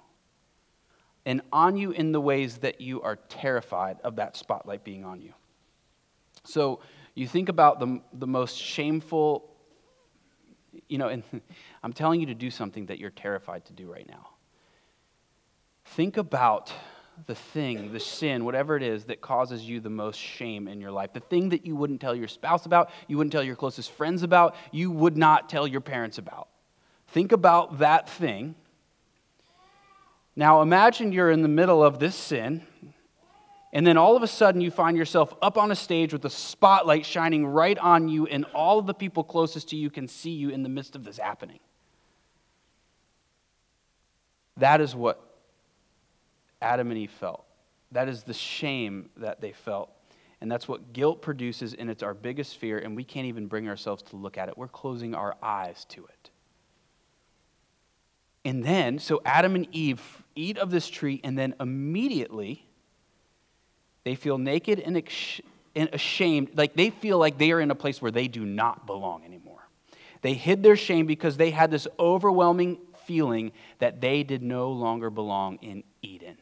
And 1.24 1.42
on 1.52 1.76
you 1.76 1.90
in 1.90 2.12
the 2.12 2.20
ways 2.20 2.58
that 2.58 2.80
you 2.80 3.02
are 3.02 3.16
terrified 3.28 3.98
of 4.02 4.16
that 4.16 4.36
spotlight 4.36 4.82
being 4.82 5.04
on 5.04 5.20
you. 5.20 5.34
So, 6.44 6.80
you 7.18 7.26
think 7.26 7.48
about 7.48 7.80
the, 7.80 8.00
the 8.12 8.28
most 8.28 8.56
shameful, 8.56 9.50
you 10.88 10.98
know, 10.98 11.08
and 11.08 11.24
I'm 11.82 11.92
telling 11.92 12.20
you 12.20 12.26
to 12.26 12.34
do 12.34 12.50
something 12.50 12.86
that 12.86 12.98
you're 12.98 13.10
terrified 13.10 13.64
to 13.66 13.72
do 13.72 13.90
right 13.90 14.08
now. 14.08 14.28
Think 15.84 16.16
about 16.16 16.72
the 17.26 17.34
thing, 17.34 17.92
the 17.92 17.98
sin, 17.98 18.44
whatever 18.44 18.76
it 18.76 18.84
is 18.84 19.06
that 19.06 19.20
causes 19.20 19.64
you 19.64 19.80
the 19.80 19.90
most 19.90 20.16
shame 20.16 20.68
in 20.68 20.80
your 20.80 20.92
life. 20.92 21.12
The 21.12 21.18
thing 21.18 21.48
that 21.48 21.66
you 21.66 21.74
wouldn't 21.74 22.00
tell 22.00 22.14
your 22.14 22.28
spouse 22.28 22.66
about, 22.66 22.90
you 23.08 23.16
wouldn't 23.16 23.32
tell 23.32 23.42
your 23.42 23.56
closest 23.56 23.90
friends 23.90 24.22
about, 24.22 24.54
you 24.70 24.92
would 24.92 25.16
not 25.16 25.48
tell 25.48 25.66
your 25.66 25.80
parents 25.80 26.18
about. 26.18 26.48
Think 27.08 27.32
about 27.32 27.78
that 27.78 28.08
thing. 28.08 28.54
Now 30.36 30.62
imagine 30.62 31.10
you're 31.10 31.32
in 31.32 31.42
the 31.42 31.48
middle 31.48 31.82
of 31.82 31.98
this 31.98 32.14
sin 32.14 32.64
and 33.72 33.86
then 33.86 33.96
all 33.96 34.16
of 34.16 34.22
a 34.22 34.26
sudden, 34.26 34.60
you 34.60 34.70
find 34.70 34.96
yourself 34.96 35.34
up 35.42 35.58
on 35.58 35.70
a 35.70 35.76
stage 35.76 36.12
with 36.12 36.22
the 36.22 36.30
spotlight 36.30 37.04
shining 37.04 37.46
right 37.46 37.78
on 37.78 38.08
you, 38.08 38.26
and 38.26 38.44
all 38.54 38.78
of 38.78 38.86
the 38.86 38.94
people 38.94 39.22
closest 39.22 39.68
to 39.70 39.76
you 39.76 39.90
can 39.90 40.08
see 40.08 40.30
you 40.30 40.48
in 40.50 40.62
the 40.62 40.68
midst 40.68 40.96
of 40.96 41.04
this 41.04 41.18
happening. 41.18 41.60
That 44.56 44.80
is 44.80 44.94
what 44.94 45.22
Adam 46.60 46.90
and 46.90 46.98
Eve 46.98 47.10
felt. 47.10 47.44
That 47.92 48.08
is 48.08 48.22
the 48.22 48.34
shame 48.34 49.10
that 49.16 49.40
they 49.40 49.52
felt. 49.52 49.90
And 50.40 50.50
that's 50.50 50.68
what 50.68 50.92
guilt 50.92 51.20
produces, 51.20 51.74
and 51.74 51.90
it's 51.90 52.02
our 52.02 52.14
biggest 52.14 52.58
fear, 52.58 52.78
and 52.78 52.94
we 52.94 53.02
can't 53.02 53.26
even 53.26 53.48
bring 53.48 53.68
ourselves 53.68 54.02
to 54.04 54.16
look 54.16 54.38
at 54.38 54.48
it. 54.48 54.56
We're 54.56 54.68
closing 54.68 55.14
our 55.14 55.36
eyes 55.42 55.84
to 55.90 56.04
it. 56.04 56.30
And 58.44 58.62
then, 58.62 58.98
so 59.00 59.20
Adam 59.24 59.56
and 59.56 59.66
Eve 59.72 60.00
eat 60.36 60.56
of 60.56 60.70
this 60.70 60.88
tree, 60.88 61.20
and 61.24 61.36
then 61.36 61.54
immediately, 61.58 62.67
they 64.08 64.14
feel 64.14 64.38
naked 64.38 64.80
and, 64.80 64.96
and 65.76 65.90
ashamed, 65.92 66.56
like 66.56 66.72
they 66.72 66.88
feel 66.88 67.18
like 67.18 67.36
they 67.36 67.52
are 67.52 67.60
in 67.60 67.70
a 67.70 67.74
place 67.74 68.00
where 68.00 68.10
they 68.10 68.26
do 68.26 68.46
not 68.46 68.86
belong 68.86 69.22
anymore. 69.22 69.68
They 70.22 70.32
hid 70.32 70.62
their 70.62 70.76
shame 70.76 71.04
because 71.04 71.36
they 71.36 71.50
had 71.50 71.70
this 71.70 71.86
overwhelming 71.98 72.78
feeling 73.04 73.52
that 73.80 74.00
they 74.00 74.22
did 74.22 74.42
no 74.42 74.70
longer 74.70 75.10
belong 75.10 75.58
in 75.60 75.84
Eden, 76.00 76.38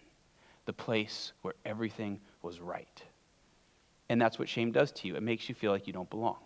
the 0.66 0.72
place 0.72 1.32
where 1.42 1.54
everything 1.64 2.20
was 2.40 2.60
right. 2.60 3.02
And 4.08 4.22
that's 4.22 4.38
what 4.38 4.48
shame 4.48 4.70
does 4.70 4.92
to 4.92 5.08
you. 5.08 5.16
It 5.16 5.24
makes 5.24 5.48
you 5.48 5.56
feel 5.56 5.72
like 5.72 5.88
you 5.88 5.92
don't 5.92 6.08
belong. 6.08 6.38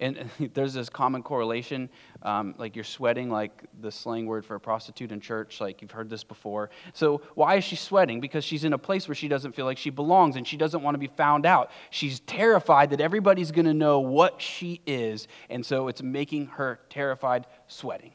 And 0.00 0.28
there's 0.54 0.74
this 0.74 0.88
common 0.88 1.22
correlation, 1.22 1.88
um, 2.22 2.54
like 2.58 2.74
you're 2.74 2.84
sweating, 2.84 3.30
like 3.30 3.64
the 3.80 3.90
slang 3.90 4.26
word 4.26 4.44
for 4.44 4.54
a 4.54 4.60
prostitute 4.60 5.12
in 5.12 5.20
church, 5.20 5.60
like 5.60 5.82
you've 5.82 5.90
heard 5.90 6.10
this 6.10 6.24
before. 6.24 6.70
So, 6.92 7.22
why 7.34 7.56
is 7.56 7.64
she 7.64 7.76
sweating? 7.76 8.20
Because 8.20 8.44
she's 8.44 8.64
in 8.64 8.72
a 8.72 8.78
place 8.78 9.08
where 9.08 9.14
she 9.14 9.28
doesn't 9.28 9.52
feel 9.52 9.64
like 9.64 9.78
she 9.78 9.90
belongs 9.90 10.36
and 10.36 10.46
she 10.46 10.56
doesn't 10.56 10.82
want 10.82 10.94
to 10.94 10.98
be 10.98 11.06
found 11.06 11.46
out. 11.46 11.70
She's 11.90 12.20
terrified 12.20 12.90
that 12.90 13.00
everybody's 13.00 13.50
going 13.50 13.66
to 13.66 13.74
know 13.74 14.00
what 14.00 14.40
she 14.40 14.80
is, 14.86 15.28
and 15.48 15.64
so 15.64 15.88
it's 15.88 16.02
making 16.02 16.46
her 16.46 16.80
terrified, 16.90 17.46
sweating. 17.66 18.12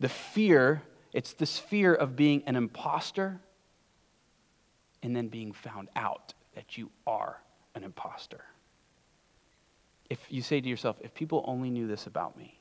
The 0.00 0.08
fear, 0.08 0.82
it's 1.12 1.32
this 1.34 1.58
fear 1.58 1.94
of 1.94 2.16
being 2.16 2.42
an 2.46 2.56
imposter 2.56 3.40
and 5.02 5.14
then 5.14 5.28
being 5.28 5.52
found 5.52 5.88
out 5.96 6.34
that 6.54 6.78
you 6.78 6.90
are 7.06 7.40
an 7.74 7.84
imposter 7.84 8.44
if 10.12 10.18
you 10.28 10.42
say 10.42 10.60
to 10.60 10.68
yourself, 10.68 10.96
if 11.00 11.14
people 11.14 11.42
only 11.46 11.70
knew 11.70 11.86
this 11.86 12.06
about 12.06 12.36
me, 12.36 12.60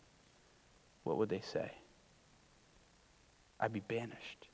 what 1.04 1.18
would 1.18 1.28
they 1.28 1.42
say? 1.42 1.70
I'd 3.60 3.74
be 3.74 3.82
banished. 3.82 4.48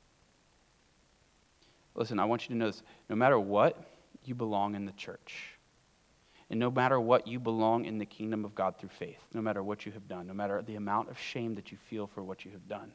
Listen, 1.93 2.17
I 2.17 2.25
want 2.25 2.43
you 2.43 2.55
to 2.55 2.55
know 2.55 2.65
this. 2.65 2.81
No 3.07 3.15
matter 3.15 3.39
what, 3.39 3.77
you 4.25 4.33
belong 4.33 4.73
in 4.73 4.87
the 4.87 4.93
church. 4.93 5.59
And 6.49 6.59
no 6.59 6.71
matter 6.71 6.99
what, 6.99 7.27
you 7.27 7.39
belong 7.39 7.85
in 7.85 7.99
the 7.99 8.05
kingdom 8.05 8.43
of 8.43 8.55
God 8.55 8.79
through 8.79 8.89
faith, 8.89 9.21
no 9.31 9.43
matter 9.43 9.61
what 9.61 9.85
you 9.85 9.91
have 9.91 10.07
done, 10.07 10.25
no 10.25 10.33
matter 10.33 10.63
the 10.63 10.75
amount 10.75 11.11
of 11.11 11.19
shame 11.19 11.53
that 11.53 11.71
you 11.71 11.77
feel 11.91 12.07
for 12.07 12.23
what 12.23 12.45
you 12.45 12.51
have 12.51 12.67
done. 12.67 12.91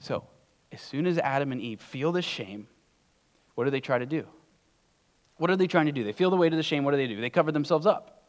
So, 0.00 0.24
as 0.72 0.80
soon 0.80 1.06
as 1.06 1.18
Adam 1.18 1.52
and 1.52 1.60
Eve 1.60 1.82
feel 1.82 2.12
this 2.12 2.24
shame, 2.24 2.66
what 3.56 3.64
do 3.64 3.70
they 3.70 3.80
try 3.80 3.98
to 3.98 4.06
do? 4.06 4.26
What 5.36 5.50
are 5.50 5.56
they 5.56 5.66
trying 5.66 5.86
to 5.86 5.92
do? 5.92 6.04
They 6.04 6.12
feel 6.12 6.30
the 6.30 6.36
weight 6.36 6.52
of 6.52 6.56
the 6.56 6.62
shame. 6.62 6.84
What 6.84 6.92
do 6.92 6.96
they 6.96 7.06
do? 7.06 7.20
They 7.20 7.30
cover 7.30 7.52
themselves 7.52 7.86
up. 7.86 8.22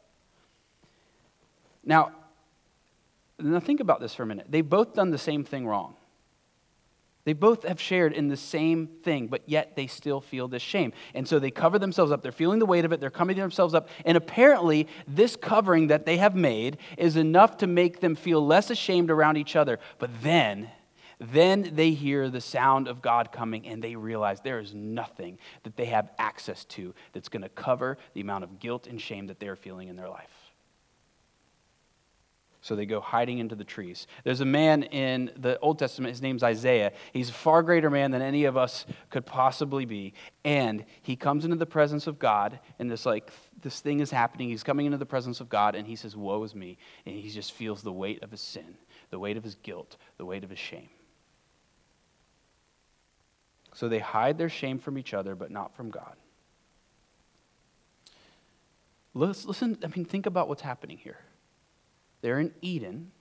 Now, 1.83 2.11
now 3.39 3.59
think 3.59 3.79
about 3.79 3.99
this 3.99 4.15
for 4.15 4.23
a 4.23 4.25
minute. 4.25 4.47
They've 4.49 4.67
both 4.67 4.93
done 4.93 5.11
the 5.11 5.17
same 5.17 5.43
thing 5.43 5.67
wrong. 5.67 5.95
They 7.25 7.33
both 7.33 7.63
have 7.63 7.81
shared 7.81 8.13
in 8.13 8.27
the 8.27 8.37
same 8.37 8.85
thing, 8.85 9.27
but 9.27 9.41
yet 9.47 9.75
they 9.75 9.87
still 9.87 10.21
feel 10.21 10.47
this 10.47 10.61
shame. 10.61 10.93
And 11.15 11.27
so 11.27 11.39
they 11.39 11.49
cover 11.49 11.79
themselves 11.79 12.11
up. 12.11 12.21
They're 12.21 12.31
feeling 12.31 12.59
the 12.59 12.67
weight 12.67 12.85
of 12.85 12.93
it. 12.93 12.99
They're 12.99 13.09
covering 13.09 13.37
themselves 13.37 13.73
up. 13.73 13.89
And 14.05 14.15
apparently, 14.15 14.87
this 15.07 15.35
covering 15.35 15.87
that 15.87 16.05
they 16.05 16.17
have 16.17 16.35
made 16.35 16.77
is 16.99 17.17
enough 17.17 17.57
to 17.57 17.67
make 17.67 17.99
them 17.99 18.13
feel 18.15 18.45
less 18.45 18.69
ashamed 18.69 19.09
around 19.09 19.37
each 19.37 19.55
other. 19.55 19.79
But 19.97 20.11
then, 20.21 20.69
then 21.19 21.71
they 21.73 21.91
hear 21.91 22.29
the 22.29 22.41
sound 22.41 22.87
of 22.87 23.01
God 23.01 23.31
coming 23.31 23.67
and 23.67 23.83
they 23.83 23.95
realize 23.95 24.41
there 24.41 24.59
is 24.59 24.73
nothing 24.73 25.39
that 25.63 25.75
they 25.77 25.85
have 25.85 26.11
access 26.17 26.65
to 26.65 26.93
that's 27.13 27.29
going 27.29 27.43
to 27.43 27.49
cover 27.49 27.97
the 28.13 28.21
amount 28.21 28.43
of 28.43 28.59
guilt 28.59 28.87
and 28.87 28.99
shame 28.99 29.27
that 29.27 29.39
they're 29.39 29.55
feeling 29.55 29.87
in 29.87 29.95
their 29.95 30.09
life. 30.09 30.45
So 32.65 32.75
they 32.75 32.87
go 32.87 32.99
hiding 32.99 33.37
into 33.37 33.53
the 33.53 33.63
trees. 33.63 34.07
There's 34.23 34.41
a 34.41 34.45
man 34.45 34.81
in 34.81 35.29
the 35.37 35.59
Old 35.59 35.77
Testament, 35.77 36.09
his 36.09 36.21
name's 36.23 36.41
Isaiah. 36.41 36.93
He's 37.13 37.29
a 37.29 37.33
far 37.33 37.61
greater 37.61 37.91
man 37.91 38.09
than 38.09 38.23
any 38.23 38.45
of 38.45 38.57
us 38.57 38.87
could 39.11 39.23
possibly 39.23 39.85
be. 39.85 40.15
And 40.43 40.83
he 41.03 41.15
comes 41.15 41.45
into 41.45 41.57
the 41.57 41.67
presence 41.67 42.07
of 42.07 42.17
God, 42.17 42.59
and 42.79 42.89
this 42.89 43.05
like 43.05 43.29
this 43.61 43.81
thing 43.81 43.99
is 43.99 44.09
happening. 44.09 44.49
He's 44.49 44.63
coming 44.63 44.87
into 44.87 44.97
the 44.97 45.05
presence 45.05 45.41
of 45.41 45.47
God, 45.47 45.75
and 45.75 45.85
he 45.85 45.95
says, 45.95 46.15
Woe 46.15 46.41
is 46.41 46.55
me. 46.55 46.79
And 47.05 47.15
he 47.15 47.29
just 47.29 47.51
feels 47.51 47.83
the 47.83 47.93
weight 47.93 48.23
of 48.23 48.31
his 48.31 48.41
sin, 48.41 48.79
the 49.11 49.19
weight 49.19 49.37
of 49.37 49.43
his 49.43 49.53
guilt, 49.53 49.97
the 50.17 50.25
weight 50.25 50.43
of 50.43 50.49
his 50.49 50.57
shame. 50.57 50.89
So 53.75 53.89
they 53.89 53.99
hide 53.99 54.37
their 54.37 54.49
shame 54.49 54.79
from 54.79 54.97
each 54.97 55.13
other, 55.13 55.35
but 55.35 55.51
not 55.51 55.75
from 55.75 55.91
God. 55.91 56.15
Listen, 59.13 59.77
I 59.83 59.87
mean, 59.87 60.05
think 60.05 60.25
about 60.25 60.47
what's 60.47 60.61
happening 60.61 60.97
here. 60.97 61.19
They're 62.21 62.39
in 62.39 62.53
Eden, 62.61 63.11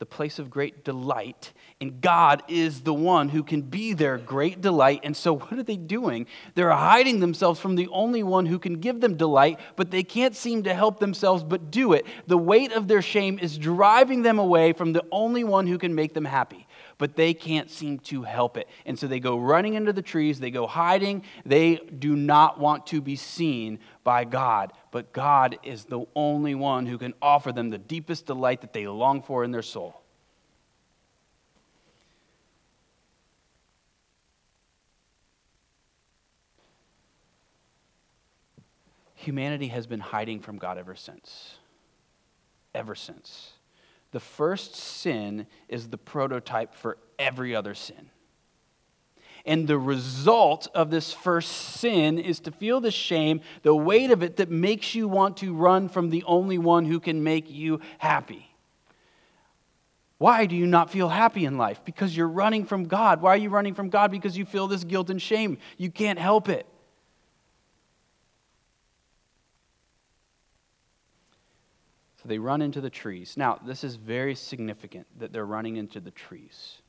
the 0.00 0.06
place 0.06 0.40
of 0.40 0.50
great 0.50 0.84
delight, 0.84 1.52
and 1.80 2.00
God 2.00 2.42
is 2.48 2.80
the 2.80 2.94
one 2.94 3.28
who 3.28 3.44
can 3.44 3.62
be 3.62 3.92
their 3.92 4.18
great 4.18 4.60
delight. 4.60 5.00
And 5.04 5.16
so, 5.16 5.36
what 5.36 5.52
are 5.52 5.62
they 5.62 5.76
doing? 5.76 6.26
They're 6.56 6.70
hiding 6.70 7.20
themselves 7.20 7.60
from 7.60 7.76
the 7.76 7.88
only 7.88 8.24
one 8.24 8.46
who 8.46 8.58
can 8.58 8.80
give 8.80 9.00
them 9.00 9.16
delight, 9.16 9.60
but 9.76 9.92
they 9.92 10.02
can't 10.02 10.34
seem 10.34 10.64
to 10.64 10.74
help 10.74 10.98
themselves 10.98 11.44
but 11.44 11.70
do 11.70 11.92
it. 11.92 12.04
The 12.26 12.38
weight 12.38 12.72
of 12.72 12.88
their 12.88 13.02
shame 13.02 13.38
is 13.38 13.58
driving 13.58 14.22
them 14.22 14.40
away 14.40 14.72
from 14.72 14.92
the 14.92 15.04
only 15.12 15.44
one 15.44 15.68
who 15.68 15.78
can 15.78 15.94
make 15.94 16.14
them 16.14 16.24
happy 16.24 16.66
but 17.00 17.16
they 17.16 17.32
can't 17.32 17.70
seem 17.70 17.98
to 17.98 18.24
help 18.24 18.58
it. 18.58 18.68
And 18.84 18.98
so 18.98 19.06
they 19.06 19.20
go 19.20 19.38
running 19.38 19.72
into 19.72 19.90
the 19.90 20.02
trees, 20.02 20.38
they 20.38 20.50
go 20.50 20.66
hiding. 20.66 21.24
They 21.46 21.76
do 21.76 22.14
not 22.14 22.60
want 22.60 22.86
to 22.88 23.00
be 23.00 23.16
seen 23.16 23.78
by 24.04 24.24
God, 24.26 24.74
but 24.90 25.14
God 25.14 25.58
is 25.62 25.86
the 25.86 26.04
only 26.14 26.54
one 26.54 26.84
who 26.84 26.98
can 26.98 27.14
offer 27.22 27.52
them 27.52 27.70
the 27.70 27.78
deepest 27.78 28.26
delight 28.26 28.60
that 28.60 28.74
they 28.74 28.86
long 28.86 29.22
for 29.22 29.44
in 29.44 29.50
their 29.50 29.62
soul. 29.62 30.02
Humanity 39.14 39.68
has 39.68 39.86
been 39.86 40.00
hiding 40.00 40.40
from 40.40 40.58
God 40.58 40.76
ever 40.76 40.94
since. 40.94 41.56
Ever 42.74 42.94
since 42.94 43.54
the 44.12 44.20
first 44.20 44.74
sin 44.74 45.46
is 45.68 45.88
the 45.88 45.98
prototype 45.98 46.74
for 46.74 46.98
every 47.18 47.54
other 47.54 47.74
sin. 47.74 48.10
And 49.46 49.66
the 49.66 49.78
result 49.78 50.68
of 50.74 50.90
this 50.90 51.12
first 51.12 51.50
sin 51.50 52.18
is 52.18 52.40
to 52.40 52.50
feel 52.50 52.80
the 52.80 52.90
shame, 52.90 53.40
the 53.62 53.74
weight 53.74 54.10
of 54.10 54.22
it 54.22 54.36
that 54.36 54.50
makes 54.50 54.94
you 54.94 55.08
want 55.08 55.38
to 55.38 55.54
run 55.54 55.88
from 55.88 56.10
the 56.10 56.24
only 56.24 56.58
one 56.58 56.84
who 56.84 57.00
can 57.00 57.24
make 57.24 57.50
you 57.50 57.80
happy. 57.98 58.46
Why 60.18 60.44
do 60.44 60.54
you 60.54 60.66
not 60.66 60.90
feel 60.90 61.08
happy 61.08 61.46
in 61.46 61.56
life? 61.56 61.82
Because 61.84 62.14
you're 62.14 62.28
running 62.28 62.66
from 62.66 62.84
God. 62.84 63.22
Why 63.22 63.32
are 63.32 63.38
you 63.38 63.48
running 63.48 63.72
from 63.72 63.88
God? 63.88 64.10
Because 64.10 64.36
you 64.36 64.44
feel 64.44 64.66
this 64.66 64.84
guilt 64.84 65.08
and 65.08 65.22
shame. 65.22 65.56
You 65.78 65.90
can't 65.90 66.18
help 66.18 66.50
it. 66.50 66.66
So 72.20 72.28
they 72.28 72.38
run 72.38 72.60
into 72.60 72.82
the 72.82 72.90
trees. 72.90 73.34
Now, 73.36 73.58
this 73.64 73.82
is 73.82 73.96
very 73.96 74.34
significant 74.34 75.06
that 75.18 75.32
they're 75.32 75.46
running 75.46 75.76
into 75.76 76.00
the 76.00 76.10
trees. 76.10 76.82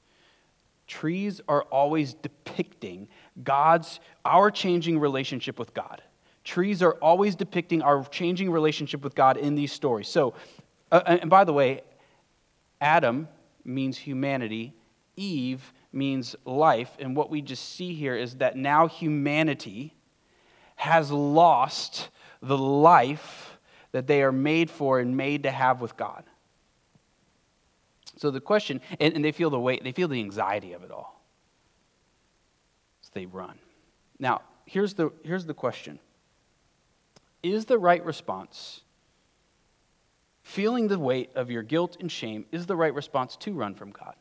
Trees 0.88 1.40
are 1.48 1.64
always 1.64 2.14
depicting 2.14 3.08
God's, 3.42 4.02
our 4.26 4.52
changing 4.52 5.00
relationship 5.00 5.58
with 5.58 5.74
God. 5.74 6.02
Trees 6.44 6.84
are 6.84 6.96
always 6.96 7.36
depicting 7.36 7.82
our 7.82 8.04
changing 8.06 8.52
relationship 8.52 9.04
with 9.04 9.16
God 9.16 9.38
in 9.38 9.56
these 9.56 9.72
stories. 9.72 10.10
So, 10.10 10.34
uh, 10.92 11.02
and 11.06 11.30
by 11.30 11.46
the 11.46 11.54
way, 11.54 11.82
Adam 12.82 13.30
means 13.64 13.98
humanity, 13.98 14.74
Eve 15.16 15.72
means 15.94 16.36
life. 16.44 16.98
And 17.00 17.16
what 17.16 17.30
we 17.30 17.42
just 17.42 17.76
see 17.76 17.94
here 17.94 18.16
is 18.18 18.36
that 18.38 18.58
now 18.58 18.88
humanity 18.88 19.96
has 20.76 21.10
lost 21.10 22.10
the 22.42 22.58
life 22.58 23.60
that 23.92 24.08
they 24.08 24.24
are 24.24 24.32
made 24.32 24.70
for 24.70 25.00
and 25.00 25.16
made 25.16 25.44
to 25.44 25.52
have 25.52 25.82
with 25.82 25.98
God. 25.98 26.24
So 28.18 28.32
the 28.32 28.42
question, 28.42 28.82
and, 29.00 29.16
and 29.16 29.26
they 29.26 29.32
feel 29.32 29.50
the 29.50 29.60
weight, 29.60 29.84
they 29.84 29.92
feel 29.92 30.08
the 30.08 30.20
anxiety 30.20 30.74
of 30.74 30.84
it 30.84 30.92
all. 30.92 31.22
So 33.02 33.10
they 33.14 33.26
run. 33.26 33.58
Now, 34.20 34.42
here's 34.66 34.94
the, 34.94 35.12
here's 35.24 35.46
the 35.46 35.54
question 35.54 36.00
Is 37.42 37.66
the 37.66 37.80
right 37.80 38.04
response, 38.06 38.82
feeling 40.44 40.88
the 40.88 41.00
weight 41.00 41.32
of 41.36 41.50
your 41.50 41.64
guilt 41.64 41.98
and 42.00 42.12
shame, 42.12 42.46
is 42.52 42.66
the 42.66 42.76
right 42.76 42.94
response 42.94 43.36
to 43.38 43.54
run 43.54 43.76
from 43.76 43.92
God? 43.92 44.16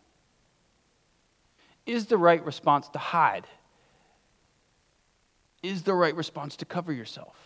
Is 1.87 2.07
the 2.07 2.19
right 2.19 2.45
response 2.45 2.89
to 2.91 2.99
hide? 2.99 3.47
Is 5.63 5.83
the 5.83 5.95
right 5.95 6.15
response 6.15 6.57
to 6.57 6.65
cover 6.65 6.93
yourself? 6.93 7.37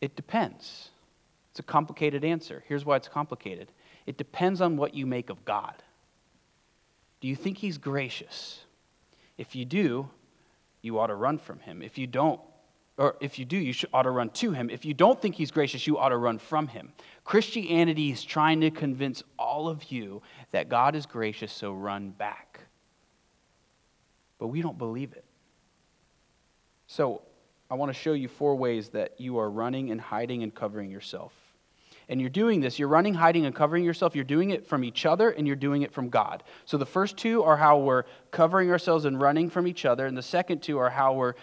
It 0.00 0.16
depends. 0.16 0.90
It's 1.50 1.60
a 1.60 1.62
complicated 1.62 2.24
answer. 2.24 2.62
Here's 2.68 2.84
why 2.84 2.96
it's 2.96 3.08
complicated 3.08 3.72
it 4.06 4.16
depends 4.16 4.60
on 4.62 4.76
what 4.76 4.94
you 4.94 5.04
make 5.04 5.28
of 5.28 5.44
God. 5.44 5.74
Do 7.20 7.28
you 7.28 7.36
think 7.36 7.58
He's 7.58 7.76
gracious? 7.76 8.60
If 9.36 9.54
you 9.54 9.64
do, 9.64 10.08
you 10.82 10.98
ought 10.98 11.08
to 11.08 11.14
run 11.14 11.38
from 11.38 11.58
Him. 11.60 11.82
If 11.82 11.98
you 11.98 12.06
don't, 12.06 12.40
or 12.96 13.16
if 13.20 13.38
you 13.38 13.44
do, 13.44 13.56
you 13.56 13.72
should, 13.72 13.90
ought 13.92 14.04
to 14.04 14.10
run 14.10 14.30
to 14.30 14.52
Him. 14.52 14.70
If 14.70 14.84
you 14.84 14.94
don't 14.94 15.20
think 15.20 15.34
He's 15.34 15.50
gracious, 15.50 15.86
you 15.86 15.98
ought 15.98 16.08
to 16.08 16.16
run 16.16 16.38
from 16.38 16.68
Him. 16.68 16.92
Christianity 17.24 18.10
is 18.10 18.24
trying 18.24 18.60
to 18.62 18.70
convince 18.70 19.22
all 19.38 19.68
of 19.68 19.90
you 19.90 20.22
that 20.52 20.68
God 20.68 20.94
is 20.94 21.06
gracious, 21.06 21.52
so 21.52 21.72
run 21.72 22.10
back. 22.10 22.60
But 24.38 24.46
we 24.46 24.62
don't 24.62 24.78
believe 24.78 25.12
it. 25.12 25.24
So 26.86 27.22
I 27.70 27.74
want 27.74 27.90
to 27.90 27.98
show 27.98 28.12
you 28.12 28.28
four 28.28 28.56
ways 28.56 28.90
that 28.90 29.20
you 29.20 29.38
are 29.38 29.50
running 29.50 29.90
and 29.90 30.00
hiding 30.00 30.42
and 30.42 30.54
covering 30.54 30.90
yourself. 30.90 31.32
And 32.08 32.20
you're 32.20 32.30
doing 32.30 32.60
this, 32.60 32.78
you're 32.78 32.88
running, 32.88 33.12
hiding, 33.12 33.44
and 33.44 33.54
covering 33.54 33.84
yourself. 33.84 34.14
You're 34.14 34.24
doing 34.24 34.50
it 34.50 34.66
from 34.66 34.82
each 34.82 35.04
other 35.04 35.28
and 35.28 35.46
you're 35.46 35.56
doing 35.56 35.82
it 35.82 35.92
from 35.92 36.08
God. 36.08 36.42
So 36.64 36.78
the 36.78 36.86
first 36.86 37.18
two 37.18 37.42
are 37.42 37.58
how 37.58 37.78
we're 37.78 38.04
covering 38.30 38.70
ourselves 38.70 39.04
and 39.04 39.20
running 39.20 39.50
from 39.50 39.66
each 39.66 39.84
other, 39.84 40.06
and 40.06 40.16
the 40.16 40.22
second 40.22 40.62
two 40.62 40.78
are 40.78 40.88
how 40.88 41.12
we're 41.12 41.34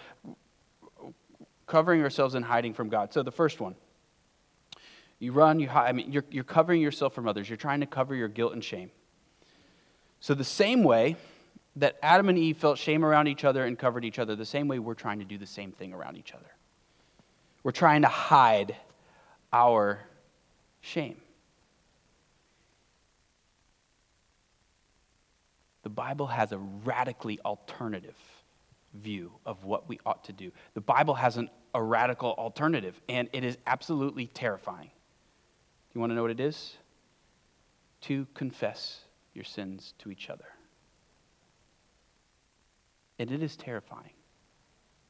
covering 1.66 2.02
ourselves 2.02 2.34
and 2.34 2.44
hiding 2.44 2.74
from 2.74 2.88
God. 2.88 3.12
So 3.12 3.22
the 3.22 3.30
first 3.30 3.60
one, 3.60 3.76
you 5.20 5.30
run, 5.32 5.60
you 5.60 5.68
hide, 5.68 5.88
I 5.88 5.92
mean, 5.92 6.10
you're, 6.10 6.24
you're 6.30 6.44
covering 6.44 6.82
yourself 6.82 7.14
from 7.14 7.28
others. 7.28 7.48
You're 7.48 7.56
trying 7.56 7.80
to 7.80 7.86
cover 7.86 8.16
your 8.16 8.28
guilt 8.28 8.52
and 8.52 8.62
shame. 8.62 8.90
So 10.18 10.34
the 10.34 10.44
same 10.44 10.82
way, 10.82 11.14
that 11.76 11.96
Adam 12.02 12.28
and 12.28 12.38
Eve 12.38 12.56
felt 12.56 12.78
shame 12.78 13.04
around 13.04 13.28
each 13.28 13.44
other 13.44 13.64
and 13.66 13.78
covered 13.78 14.04
each 14.04 14.18
other 14.18 14.34
the 14.34 14.44
same 14.44 14.66
way 14.66 14.78
we're 14.78 14.94
trying 14.94 15.18
to 15.18 15.24
do 15.24 15.38
the 15.38 15.46
same 15.46 15.72
thing 15.72 15.92
around 15.92 16.16
each 16.16 16.32
other. 16.32 16.50
We're 17.62 17.72
trying 17.72 18.02
to 18.02 18.08
hide 18.08 18.76
our 19.52 20.00
shame. 20.80 21.16
The 25.82 25.90
Bible 25.90 26.26
has 26.26 26.52
a 26.52 26.58
radically 26.58 27.38
alternative 27.44 28.16
view 28.94 29.30
of 29.44 29.64
what 29.64 29.88
we 29.88 30.00
ought 30.06 30.24
to 30.24 30.32
do. 30.32 30.50
The 30.74 30.80
Bible 30.80 31.14
has 31.14 31.36
an, 31.36 31.50
a 31.74 31.82
radical 31.82 32.32
alternative, 32.32 33.00
and 33.08 33.28
it 33.32 33.44
is 33.44 33.58
absolutely 33.66 34.26
terrifying. 34.28 34.90
You 35.94 36.00
want 36.00 36.10
to 36.10 36.14
know 36.14 36.22
what 36.22 36.30
it 36.30 36.40
is? 36.40 36.76
To 38.02 38.26
confess 38.34 39.00
your 39.34 39.44
sins 39.44 39.94
to 39.98 40.10
each 40.10 40.30
other. 40.30 40.46
And 43.18 43.30
it 43.30 43.42
is 43.42 43.56
terrifying. 43.56 44.12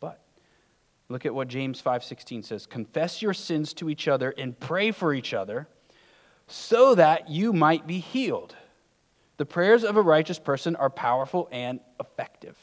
But 0.00 0.22
look 1.08 1.26
at 1.26 1.34
what 1.34 1.48
James 1.48 1.80
5:16 1.80 2.42
says, 2.42 2.66
"Confess 2.66 3.22
your 3.22 3.34
sins 3.34 3.74
to 3.74 3.90
each 3.90 4.06
other 4.08 4.30
and 4.38 4.58
pray 4.58 4.92
for 4.92 5.12
each 5.12 5.34
other 5.34 5.68
so 6.46 6.94
that 6.94 7.28
you 7.28 7.52
might 7.52 7.86
be 7.86 7.98
healed." 7.98 8.56
The 9.38 9.46
prayers 9.46 9.84
of 9.84 9.96
a 9.96 10.02
righteous 10.02 10.38
person 10.38 10.76
are 10.76 10.88
powerful 10.88 11.48
and 11.50 11.80
effective. 12.00 12.56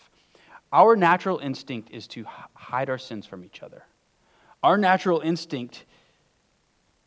Our 0.71 0.95
natural 0.95 1.37
instinct 1.37 1.91
is 1.91 2.07
to 2.09 2.23
hide 2.55 2.89
our 2.89 2.97
sins 2.97 3.27
from 3.27 3.43
each 3.43 3.61
other. 3.61 3.85
Our 4.63 4.77
natural 4.77 5.19
instinct 5.19 5.85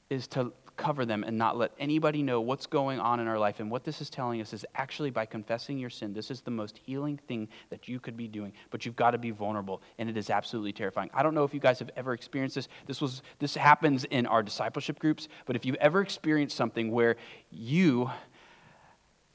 is 0.08 0.28
to 0.28 0.52
cover 0.76 1.04
them 1.04 1.24
and 1.24 1.36
not 1.36 1.56
let 1.56 1.72
anybody 1.78 2.22
know 2.22 2.40
what's 2.40 2.66
going 2.66 3.00
on 3.00 3.20
in 3.20 3.28
our 3.28 3.38
life. 3.38 3.60
And 3.60 3.70
what 3.70 3.84
this 3.84 4.00
is 4.00 4.10
telling 4.10 4.40
us 4.40 4.52
is 4.52 4.64
actually 4.74 5.10
by 5.10 5.26
confessing 5.26 5.78
your 5.78 5.90
sin, 5.90 6.12
this 6.12 6.30
is 6.30 6.40
the 6.40 6.50
most 6.50 6.78
healing 6.78 7.18
thing 7.28 7.48
that 7.70 7.88
you 7.88 7.98
could 7.98 8.16
be 8.16 8.28
doing. 8.28 8.52
But 8.70 8.84
you've 8.84 8.96
got 8.96 9.12
to 9.12 9.18
be 9.18 9.30
vulnerable, 9.30 9.82
and 9.98 10.08
it 10.08 10.16
is 10.16 10.30
absolutely 10.30 10.72
terrifying. 10.72 11.10
I 11.14 11.22
don't 11.22 11.34
know 11.34 11.44
if 11.44 11.54
you 11.54 11.60
guys 11.60 11.78
have 11.78 11.90
ever 11.96 12.12
experienced 12.12 12.56
this. 12.56 12.68
This 12.86 13.00
was 13.00 13.22
this 13.38 13.54
happens 13.54 14.04
in 14.04 14.26
our 14.26 14.42
discipleship 14.42 14.98
groups, 14.98 15.28
but 15.46 15.56
if 15.56 15.64
you've 15.64 15.76
ever 15.76 16.00
experienced 16.00 16.56
something 16.56 16.90
where 16.90 17.16
you 17.50 18.10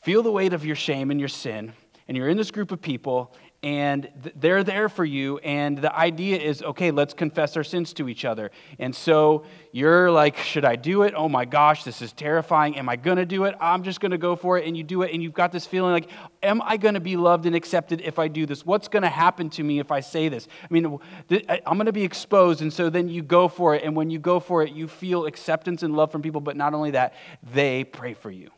feel 0.01 0.23
the 0.23 0.31
weight 0.31 0.53
of 0.53 0.65
your 0.65 0.75
shame 0.75 1.11
and 1.11 1.19
your 1.19 1.29
sin, 1.29 1.73
and 2.07 2.17
you're 2.17 2.29
in 2.29 2.37
this 2.37 2.51
group 2.51 2.71
of 2.71 2.81
people 2.81 3.33
and 3.63 4.09
they're 4.35 4.63
there 4.63 4.89
for 4.89 5.05
you 5.05 5.37
and 5.39 5.77
the 5.77 5.95
idea 5.95 6.39
is 6.39 6.63
okay 6.63 6.89
let's 6.89 7.13
confess 7.13 7.55
our 7.55 7.63
sins 7.63 7.93
to 7.93 8.09
each 8.09 8.25
other. 8.25 8.49
And 8.79 8.95
so 8.95 9.43
you're 9.71 10.09
like 10.09 10.37
should 10.37 10.65
i 10.65 10.75
do 10.75 11.03
it? 11.03 11.13
Oh 11.15 11.29
my 11.29 11.45
gosh 11.45 11.83
this 11.83 12.01
is 12.01 12.11
terrifying. 12.11 12.77
Am 12.77 12.89
i 12.89 12.95
going 12.95 13.17
to 13.17 13.25
do 13.25 13.43
it? 13.45 13.55
I'm 13.59 13.83
just 13.83 13.99
going 13.99 14.11
to 14.11 14.17
go 14.17 14.35
for 14.35 14.57
it 14.57 14.65
and 14.65 14.75
you 14.75 14.83
do 14.83 15.03
it 15.03 15.13
and 15.13 15.21
you've 15.21 15.33
got 15.33 15.51
this 15.51 15.67
feeling 15.67 15.91
like 15.91 16.09
am 16.41 16.61
i 16.63 16.75
going 16.75 16.95
to 16.95 16.99
be 16.99 17.17
loved 17.17 17.45
and 17.45 17.55
accepted 17.55 18.01
if 18.01 18.17
i 18.17 18.27
do 18.27 18.47
this? 18.47 18.65
What's 18.65 18.87
going 18.87 19.03
to 19.03 19.09
happen 19.09 19.49
to 19.51 19.63
me 19.63 19.79
if 19.79 19.91
i 19.91 19.99
say 19.99 20.27
this? 20.27 20.47
I 20.63 20.73
mean 20.73 20.97
i'm 21.29 21.77
going 21.77 21.85
to 21.85 21.93
be 21.93 22.03
exposed 22.03 22.61
and 22.61 22.73
so 22.73 22.89
then 22.89 23.09
you 23.09 23.21
go 23.21 23.47
for 23.47 23.75
it 23.75 23.83
and 23.83 23.95
when 23.95 24.09
you 24.09 24.17
go 24.17 24.39
for 24.39 24.63
it 24.63 24.71
you 24.71 24.87
feel 24.87 25.27
acceptance 25.27 25.83
and 25.83 25.95
love 25.95 26.11
from 26.11 26.23
people 26.23 26.41
but 26.41 26.57
not 26.57 26.73
only 26.73 26.91
that 26.91 27.13
they 27.53 27.83
pray 27.83 28.15
for 28.15 28.31
you 28.31 28.49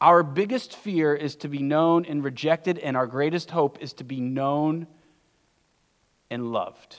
our 0.00 0.22
biggest 0.22 0.76
fear 0.76 1.14
is 1.14 1.36
to 1.36 1.48
be 1.48 1.58
known 1.58 2.04
and 2.04 2.22
rejected, 2.22 2.78
and 2.78 2.96
our 2.96 3.06
greatest 3.06 3.50
hope 3.50 3.78
is 3.80 3.92
to 3.94 4.04
be 4.04 4.20
known 4.20 4.86
and 6.30 6.52
loved. 6.52 6.96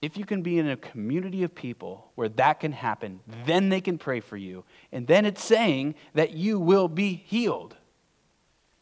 If 0.00 0.16
you 0.16 0.24
can 0.24 0.42
be 0.42 0.58
in 0.58 0.68
a 0.68 0.76
community 0.76 1.42
of 1.42 1.54
people 1.54 2.12
where 2.14 2.28
that 2.30 2.60
can 2.60 2.72
happen, 2.72 3.20
then 3.46 3.68
they 3.68 3.80
can 3.80 3.98
pray 3.98 4.20
for 4.20 4.36
you. 4.36 4.64
And 4.92 5.06
then 5.06 5.26
it's 5.26 5.42
saying 5.42 5.96
that 6.14 6.32
you 6.32 6.60
will 6.60 6.88
be 6.88 7.14
healed. 7.26 7.76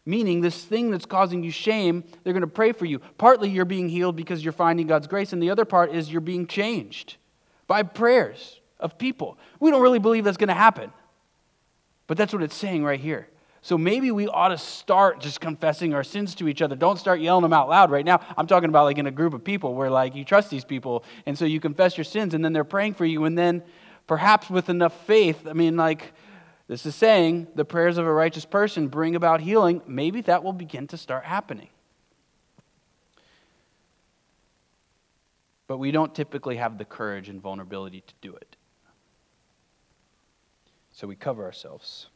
Meaning, 0.04 0.40
this 0.40 0.62
thing 0.62 0.90
that's 0.90 1.06
causing 1.06 1.42
you 1.42 1.50
shame, 1.50 2.04
they're 2.22 2.34
going 2.34 2.42
to 2.42 2.46
pray 2.46 2.70
for 2.72 2.84
you. 2.84 3.00
Partly 3.18 3.48
you're 3.48 3.64
being 3.64 3.88
healed 3.88 4.14
because 4.14 4.44
you're 4.44 4.52
finding 4.52 4.86
God's 4.86 5.08
grace, 5.08 5.32
and 5.32 5.42
the 5.42 5.50
other 5.50 5.64
part 5.64 5.92
is 5.92 6.12
you're 6.12 6.20
being 6.20 6.46
changed 6.46 7.16
by 7.66 7.82
prayers 7.82 8.60
of 8.78 8.98
people. 8.98 9.38
We 9.60 9.70
don't 9.70 9.82
really 9.82 9.98
believe 9.98 10.24
that's 10.24 10.36
going 10.36 10.48
to 10.48 10.54
happen. 10.54 10.92
But 12.06 12.16
that's 12.16 12.32
what 12.32 12.42
it's 12.42 12.54
saying 12.54 12.84
right 12.84 13.00
here. 13.00 13.28
So 13.62 13.76
maybe 13.76 14.12
we 14.12 14.28
ought 14.28 14.48
to 14.48 14.58
start 14.58 15.20
just 15.20 15.40
confessing 15.40 15.92
our 15.92 16.04
sins 16.04 16.36
to 16.36 16.46
each 16.46 16.62
other. 16.62 16.76
Don't 16.76 16.98
start 16.98 17.20
yelling 17.20 17.42
them 17.42 17.52
out 17.52 17.68
loud 17.68 17.90
right 17.90 18.04
now. 18.04 18.20
I'm 18.36 18.46
talking 18.46 18.68
about 18.68 18.84
like 18.84 18.98
in 18.98 19.06
a 19.08 19.10
group 19.10 19.34
of 19.34 19.42
people 19.42 19.74
where 19.74 19.90
like 19.90 20.14
you 20.14 20.24
trust 20.24 20.50
these 20.50 20.64
people 20.64 21.02
and 21.26 21.36
so 21.36 21.44
you 21.44 21.58
confess 21.58 21.96
your 21.96 22.04
sins 22.04 22.32
and 22.32 22.44
then 22.44 22.52
they're 22.52 22.62
praying 22.62 22.94
for 22.94 23.04
you 23.04 23.24
and 23.24 23.36
then 23.36 23.64
perhaps 24.06 24.48
with 24.48 24.68
enough 24.68 24.94
faith, 25.06 25.48
I 25.48 25.52
mean 25.52 25.76
like 25.76 26.12
this 26.68 26.86
is 26.86 26.94
saying 26.94 27.48
the 27.54 27.64
prayers 27.64 27.98
of 27.98 28.06
a 28.06 28.12
righteous 28.12 28.44
person 28.44 28.88
bring 28.88 29.16
about 29.16 29.40
healing, 29.40 29.82
maybe 29.86 30.20
that 30.22 30.44
will 30.44 30.52
begin 30.52 30.86
to 30.88 30.96
start 30.96 31.24
happening. 31.24 31.70
But 35.66 35.78
we 35.78 35.90
don't 35.90 36.14
typically 36.14 36.56
have 36.56 36.78
the 36.78 36.84
courage 36.84 37.28
and 37.28 37.40
vulnerability 37.40 38.02
to 38.06 38.14
do 38.20 38.34
it. 38.34 38.55
So 40.96 41.06
we 41.06 41.14
cover 41.14 41.44
ourselves. 41.44 42.06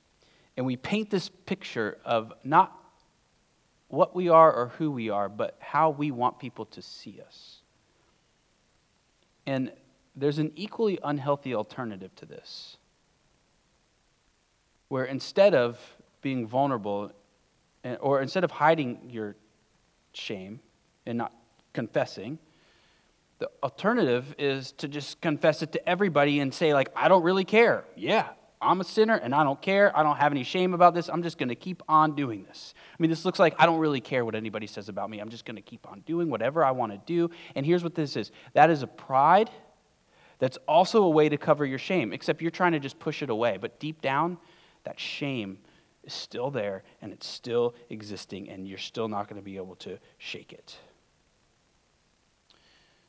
And 0.56 0.64
we 0.64 0.74
paint 0.74 1.10
this 1.10 1.28
picture 1.28 1.98
of 2.02 2.32
not 2.44 2.74
what 3.88 4.16
we 4.16 4.30
are 4.30 4.50
or 4.50 4.68
who 4.78 4.90
we 4.90 5.10
are, 5.10 5.28
but 5.28 5.58
how 5.60 5.90
we 5.90 6.10
want 6.10 6.38
people 6.38 6.64
to 6.64 6.80
see 6.80 7.20
us. 7.20 7.58
And 9.44 9.70
there's 10.16 10.38
an 10.38 10.52
equally 10.56 10.98
unhealthy 11.04 11.54
alternative 11.54 12.14
to 12.16 12.24
this, 12.24 12.78
where 14.88 15.04
instead 15.04 15.54
of 15.54 15.78
being 16.22 16.46
vulnerable, 16.46 17.12
eh, 17.84 17.96
or 17.96 18.22
instead 18.22 18.44
of 18.44 18.50
hiding 18.50 19.10
your 19.10 19.36
shame 20.14 20.58
and 21.04 21.18
not 21.18 21.34
confessing, 21.74 22.38
the 23.40 23.50
alternative 23.62 24.34
is 24.38 24.72
to 24.72 24.88
just 24.88 25.20
confess 25.20 25.60
it 25.60 25.72
to 25.72 25.86
everybody 25.86 26.40
and 26.40 26.54
say, 26.54 26.72
like, 26.72 26.88
I 26.96 27.08
don't 27.08 27.22
really 27.22 27.44
care. 27.44 27.84
Yeah, 27.94 28.30
I'm 28.62 28.80
a 28.80 28.84
sinner 28.84 29.16
and 29.16 29.34
I 29.34 29.42
don't 29.42 29.60
care. 29.60 29.96
I 29.96 30.02
don't 30.02 30.16
have 30.16 30.32
any 30.32 30.44
shame 30.44 30.74
about 30.74 30.94
this. 30.94 31.08
I'm 31.08 31.22
just 31.22 31.38
going 31.38 31.48
to 31.48 31.54
keep 31.54 31.82
on 31.88 32.14
doing 32.14 32.44
this. 32.44 32.74
I 32.92 32.96
mean, 32.98 33.10
this 33.10 33.24
looks 33.24 33.38
like 33.38 33.54
I 33.58 33.66
don't 33.66 33.78
really 33.78 34.00
care 34.00 34.24
what 34.24 34.34
anybody 34.34 34.66
says 34.66 34.88
about 34.88 35.08
me. 35.08 35.18
I'm 35.18 35.30
just 35.30 35.44
going 35.44 35.56
to 35.56 35.62
keep 35.62 35.88
on 35.88 36.00
doing 36.00 36.28
whatever 36.28 36.64
I 36.64 36.70
want 36.72 36.92
to 36.92 36.98
do. 37.06 37.30
And 37.54 37.64
here's 37.64 37.82
what 37.82 37.94
this 37.94 38.16
is 38.16 38.32
that 38.52 38.70
is 38.70 38.82
a 38.82 38.86
pride 38.86 39.50
that's 40.38 40.58
also 40.68 41.04
a 41.04 41.10
way 41.10 41.28
to 41.28 41.36
cover 41.36 41.64
your 41.64 41.78
shame, 41.78 42.12
except 42.12 42.42
you're 42.42 42.50
trying 42.50 42.72
to 42.72 42.80
just 42.80 42.98
push 42.98 43.22
it 43.22 43.30
away. 43.30 43.58
But 43.58 43.78
deep 43.78 44.00
down, 44.02 44.38
that 44.84 44.98
shame 44.98 45.58
is 46.04 46.12
still 46.12 46.50
there 46.50 46.82
and 47.00 47.12
it's 47.12 47.26
still 47.26 47.74
existing, 47.88 48.48
and 48.50 48.66
you're 48.66 48.78
still 48.78 49.08
not 49.08 49.28
going 49.28 49.40
to 49.40 49.44
be 49.44 49.56
able 49.56 49.76
to 49.76 49.98
shake 50.18 50.52
it. 50.52 50.76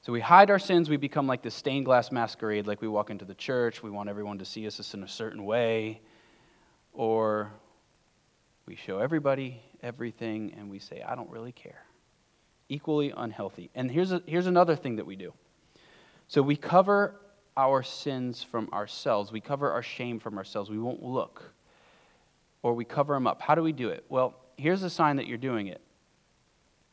So 0.03 0.11
we 0.11 0.19
hide 0.19 0.49
our 0.49 0.57
sins, 0.57 0.89
we 0.89 0.97
become 0.97 1.27
like 1.27 1.43
this 1.43 1.53
stained 1.53 1.85
glass 1.85 2.11
masquerade, 2.11 2.65
like 2.65 2.81
we 2.81 2.87
walk 2.87 3.11
into 3.11 3.23
the 3.23 3.35
church, 3.35 3.83
we 3.83 3.91
want 3.91 4.09
everyone 4.09 4.39
to 4.39 4.45
see 4.45 4.65
us 4.65 4.95
in 4.95 5.03
a 5.03 5.07
certain 5.07 5.45
way, 5.45 6.01
or 6.91 7.51
we 8.65 8.75
show 8.75 8.97
everybody 8.97 9.61
everything 9.83 10.55
and 10.57 10.71
we 10.71 10.79
say, 10.79 11.03
I 11.07 11.13
don't 11.13 11.29
really 11.29 11.51
care. 11.51 11.85
Equally 12.67 13.13
unhealthy. 13.15 13.69
And 13.75 13.91
here's, 13.91 14.11
a, 14.11 14.23
here's 14.25 14.47
another 14.47 14.75
thing 14.75 14.95
that 14.95 15.05
we 15.05 15.15
do. 15.15 15.33
So 16.27 16.41
we 16.41 16.55
cover 16.55 17.21
our 17.55 17.83
sins 17.83 18.41
from 18.41 18.69
ourselves, 18.73 19.31
we 19.31 19.39
cover 19.39 19.71
our 19.71 19.83
shame 19.83 20.19
from 20.19 20.39
ourselves, 20.39 20.71
we 20.71 20.79
won't 20.79 21.03
look, 21.03 21.53
or 22.63 22.73
we 22.73 22.85
cover 22.85 23.13
them 23.13 23.27
up. 23.27 23.39
How 23.39 23.53
do 23.53 23.61
we 23.61 23.71
do 23.71 23.89
it? 23.89 24.03
Well, 24.09 24.33
here's 24.57 24.81
a 24.81 24.89
sign 24.89 25.17
that 25.17 25.27
you're 25.27 25.37
doing 25.37 25.67
it. 25.67 25.81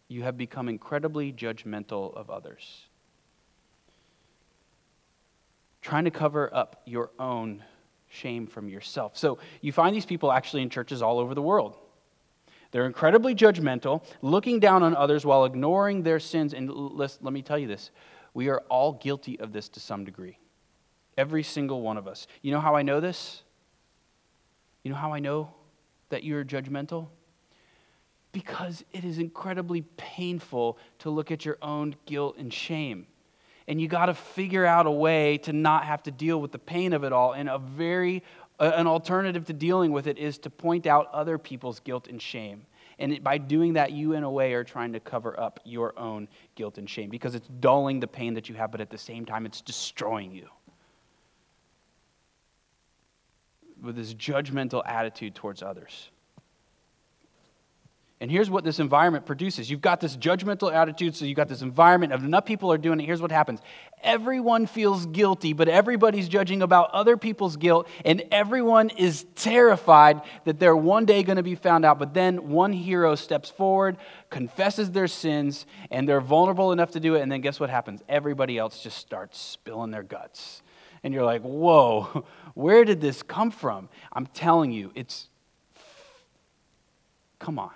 You 0.08 0.24
have 0.24 0.36
become 0.36 0.68
incredibly 0.68 1.32
judgmental 1.32 2.14
of 2.14 2.28
others 2.28 2.87
trying 5.88 6.04
to 6.04 6.10
cover 6.10 6.54
up 6.54 6.82
your 6.84 7.10
own 7.18 7.64
shame 8.08 8.46
from 8.46 8.68
yourself. 8.68 9.16
So 9.16 9.38
you 9.62 9.72
find 9.72 9.96
these 9.96 10.04
people 10.04 10.30
actually 10.30 10.60
in 10.60 10.68
churches 10.68 11.00
all 11.00 11.18
over 11.18 11.34
the 11.34 11.40
world. 11.40 11.78
They're 12.70 12.84
incredibly 12.84 13.34
judgmental, 13.34 14.04
looking 14.20 14.60
down 14.60 14.82
on 14.82 14.94
others 14.94 15.24
while 15.24 15.46
ignoring 15.46 16.02
their 16.02 16.20
sins. 16.20 16.52
And 16.52 16.70
let, 16.70 17.22
me 17.22 17.40
tell 17.40 17.58
you 17.58 17.66
this 17.66 17.90
we 18.34 18.50
are 18.50 18.62
all 18.68 18.92
guilty 18.92 19.40
of 19.40 19.54
this 19.54 19.70
to 19.70 19.80
some 19.80 20.04
degree. 20.04 20.38
Every 21.16 21.42
single 21.42 21.80
one 21.80 21.96
of 21.96 22.06
us. 22.06 22.26
You 22.42 22.52
know 22.52 22.60
how 22.60 22.76
I 22.76 22.82
know 22.82 23.00
this? 23.00 23.42
You 24.82 24.90
know 24.90 24.98
how 24.98 25.14
I 25.14 25.20
know 25.20 25.54
that 26.10 26.22
you're 26.22 26.44
judgmental? 26.44 27.08
Because 28.32 28.84
it 28.92 29.06
is 29.06 29.18
incredibly 29.18 29.80
painful 29.96 30.76
to 30.98 31.08
look 31.08 31.30
at 31.30 31.46
your 31.46 31.56
own 31.62 31.96
guilt 32.04 32.36
and 32.36 32.52
shame 32.52 33.06
and 33.68 33.80
you 33.80 33.86
got 33.86 34.06
to 34.06 34.14
figure 34.14 34.64
out 34.64 34.86
a 34.86 34.90
way 34.90 35.38
to 35.38 35.52
not 35.52 35.84
have 35.84 36.02
to 36.04 36.10
deal 36.10 36.40
with 36.40 36.50
the 36.50 36.58
pain 36.58 36.94
of 36.94 37.04
it 37.04 37.12
all. 37.12 37.34
And 37.34 37.48
a 37.48 37.58
very 37.58 38.24
an 38.58 38.88
alternative 38.88 39.44
to 39.44 39.52
dealing 39.52 39.92
with 39.92 40.08
it 40.08 40.18
is 40.18 40.38
to 40.38 40.50
point 40.50 40.86
out 40.86 41.08
other 41.12 41.38
people's 41.38 41.78
guilt 41.78 42.08
and 42.08 42.20
shame. 42.20 42.66
And 42.98 43.22
by 43.22 43.38
doing 43.38 43.74
that, 43.74 43.92
you, 43.92 44.14
in 44.14 44.24
a 44.24 44.30
way, 44.30 44.54
are 44.54 44.64
trying 44.64 44.92
to 44.94 45.00
cover 45.00 45.38
up 45.38 45.60
your 45.64 45.96
own 45.96 46.26
guilt 46.56 46.78
and 46.78 46.90
shame 46.90 47.10
because 47.10 47.36
it's 47.36 47.46
dulling 47.60 48.00
the 48.00 48.08
pain 48.08 48.34
that 48.34 48.48
you 48.48 48.56
have, 48.56 48.72
but 48.72 48.80
at 48.80 48.90
the 48.90 48.98
same 48.98 49.24
time, 49.24 49.46
it's 49.46 49.60
destroying 49.60 50.32
you. 50.32 50.48
With 53.80 53.94
this 53.94 54.12
judgmental 54.14 54.82
attitude 54.84 55.36
towards 55.36 55.62
others. 55.62 56.10
And 58.20 58.32
here's 58.32 58.50
what 58.50 58.64
this 58.64 58.80
environment 58.80 59.26
produces. 59.26 59.70
You've 59.70 59.80
got 59.80 60.00
this 60.00 60.16
judgmental 60.16 60.72
attitude, 60.72 61.14
so 61.14 61.24
you've 61.24 61.36
got 61.36 61.46
this 61.46 61.62
environment 61.62 62.12
of 62.12 62.24
enough 62.24 62.44
people 62.44 62.72
are 62.72 62.78
doing 62.78 62.98
it. 62.98 63.06
Here's 63.06 63.22
what 63.22 63.30
happens 63.30 63.60
everyone 64.02 64.66
feels 64.66 65.06
guilty, 65.06 65.52
but 65.52 65.68
everybody's 65.68 66.28
judging 66.28 66.62
about 66.62 66.90
other 66.90 67.16
people's 67.16 67.56
guilt, 67.56 67.88
and 68.04 68.24
everyone 68.32 68.90
is 68.90 69.24
terrified 69.36 70.20
that 70.44 70.58
they're 70.58 70.76
one 70.76 71.04
day 71.04 71.22
going 71.22 71.36
to 71.36 71.44
be 71.44 71.54
found 71.54 71.84
out. 71.84 72.00
But 72.00 72.12
then 72.12 72.48
one 72.48 72.72
hero 72.72 73.14
steps 73.14 73.50
forward, 73.50 73.96
confesses 74.30 74.90
their 74.90 75.08
sins, 75.08 75.66
and 75.90 76.08
they're 76.08 76.20
vulnerable 76.20 76.72
enough 76.72 76.92
to 76.92 77.00
do 77.00 77.14
it. 77.14 77.22
And 77.22 77.30
then 77.30 77.40
guess 77.40 77.60
what 77.60 77.70
happens? 77.70 78.02
Everybody 78.08 78.58
else 78.58 78.82
just 78.82 78.98
starts 78.98 79.38
spilling 79.38 79.92
their 79.92 80.02
guts. 80.02 80.62
And 81.04 81.14
you're 81.14 81.24
like, 81.24 81.42
whoa, 81.42 82.24
where 82.54 82.84
did 82.84 83.00
this 83.00 83.22
come 83.22 83.52
from? 83.52 83.88
I'm 84.12 84.26
telling 84.26 84.72
you, 84.72 84.90
it's. 84.96 85.28
Come 87.38 87.60
on. 87.60 87.70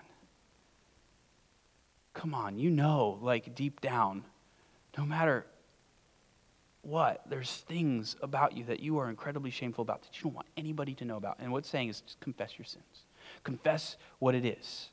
Come 2.14 2.34
on, 2.34 2.58
you 2.58 2.70
know, 2.70 3.18
like 3.22 3.54
deep 3.54 3.80
down, 3.80 4.24
no 4.98 5.04
matter 5.04 5.46
what? 6.82 7.22
There's 7.28 7.50
things 7.50 8.16
about 8.22 8.56
you 8.56 8.64
that 8.64 8.80
you 8.80 8.98
are 8.98 9.08
incredibly 9.08 9.50
shameful 9.50 9.82
about 9.82 10.02
that 10.02 10.16
you 10.16 10.24
don't 10.24 10.34
want 10.34 10.48
anybody 10.56 10.94
to 10.94 11.04
know 11.04 11.16
about. 11.16 11.36
And 11.38 11.52
what's 11.52 11.68
saying 11.68 11.88
is 11.88 12.00
just 12.00 12.20
confess 12.20 12.58
your 12.58 12.66
sins. 12.66 13.06
Confess 13.44 13.96
what 14.18 14.34
it 14.34 14.44
is. 14.44 14.88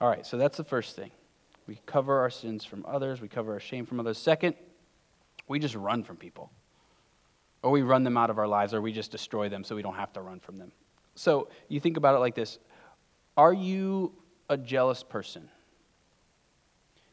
All 0.00 0.08
right, 0.08 0.26
so 0.26 0.36
that's 0.36 0.56
the 0.56 0.64
first 0.64 0.94
thing. 0.94 1.10
We 1.66 1.80
cover 1.86 2.20
our 2.20 2.30
sins 2.30 2.64
from 2.64 2.84
others, 2.86 3.20
we 3.20 3.28
cover 3.28 3.52
our 3.52 3.60
shame 3.60 3.86
from 3.86 4.00
others. 4.00 4.18
Second, 4.18 4.54
we 5.48 5.58
just 5.58 5.74
run 5.74 6.02
from 6.02 6.16
people. 6.16 6.50
Or 7.62 7.70
we 7.70 7.82
run 7.82 8.04
them 8.04 8.16
out 8.16 8.30
of 8.30 8.38
our 8.38 8.46
lives, 8.46 8.72
or 8.74 8.80
we 8.80 8.92
just 8.92 9.10
destroy 9.10 9.48
them 9.48 9.64
so 9.64 9.74
we 9.74 9.82
don't 9.82 9.96
have 9.96 10.12
to 10.12 10.20
run 10.20 10.38
from 10.38 10.58
them. 10.58 10.70
So 11.14 11.48
you 11.68 11.80
think 11.80 11.96
about 11.96 12.14
it 12.14 12.18
like 12.18 12.36
this 12.36 12.58
Are 13.38 13.52
you 13.52 14.12
a 14.50 14.56
jealous 14.56 15.04
person? 15.04 15.48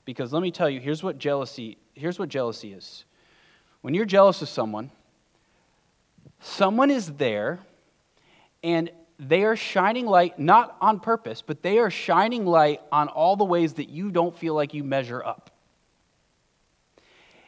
Because 0.05 0.33
let 0.33 0.41
me 0.41 0.49
tell 0.49 0.67
you, 0.67 0.79
here's 0.79 1.03
what 1.03 1.19
jealousy, 1.19 1.77
here's 1.93 2.17
what 2.17 2.29
jealousy 2.29 2.73
is. 2.73 3.05
When 3.81 3.93
you're 3.93 4.05
jealous 4.05 4.41
of 4.41 4.49
someone, 4.49 4.89
someone 6.39 6.89
is 6.89 7.13
there 7.13 7.59
and 8.63 8.89
they 9.19 9.43
are 9.43 9.55
shining 9.55 10.07
light, 10.07 10.39
not 10.39 10.75
on 10.81 10.99
purpose, 10.99 11.43
but 11.45 11.61
they 11.61 11.77
are 11.77 11.91
shining 11.91 12.47
light 12.47 12.81
on 12.91 13.07
all 13.07 13.35
the 13.35 13.45
ways 13.45 13.73
that 13.73 13.89
you 13.89 14.09
don't 14.09 14.35
feel 14.35 14.55
like 14.55 14.73
you 14.73 14.83
measure 14.83 15.23
up. 15.23 15.51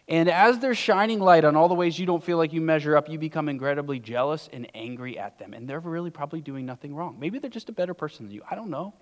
And 0.09 0.29
as 0.29 0.59
they're 0.59 0.73
shining 0.75 1.19
light 1.19 1.43
on 1.43 1.55
all 1.55 1.67
the 1.67 1.73
ways 1.73 1.99
you 1.99 2.05
don't 2.05 2.23
feel 2.23 2.37
like 2.37 2.53
you 2.53 2.61
measure 2.61 2.95
up, 2.95 3.09
you 3.09 3.19
become 3.19 3.49
incredibly 3.49 3.99
jealous 3.99 4.47
and 4.53 4.69
angry 4.73 5.19
at 5.19 5.37
them. 5.37 5.53
And 5.53 5.67
they're 5.67 5.81
really 5.81 6.11
probably 6.11 6.39
doing 6.39 6.65
nothing 6.65 6.95
wrong. 6.95 7.17
Maybe 7.19 7.39
they're 7.39 7.49
just 7.49 7.67
a 7.67 7.73
better 7.73 7.93
person 7.93 8.27
than 8.27 8.33
you. 8.33 8.41
I 8.49 8.55
don't 8.55 8.69
know. 8.69 8.93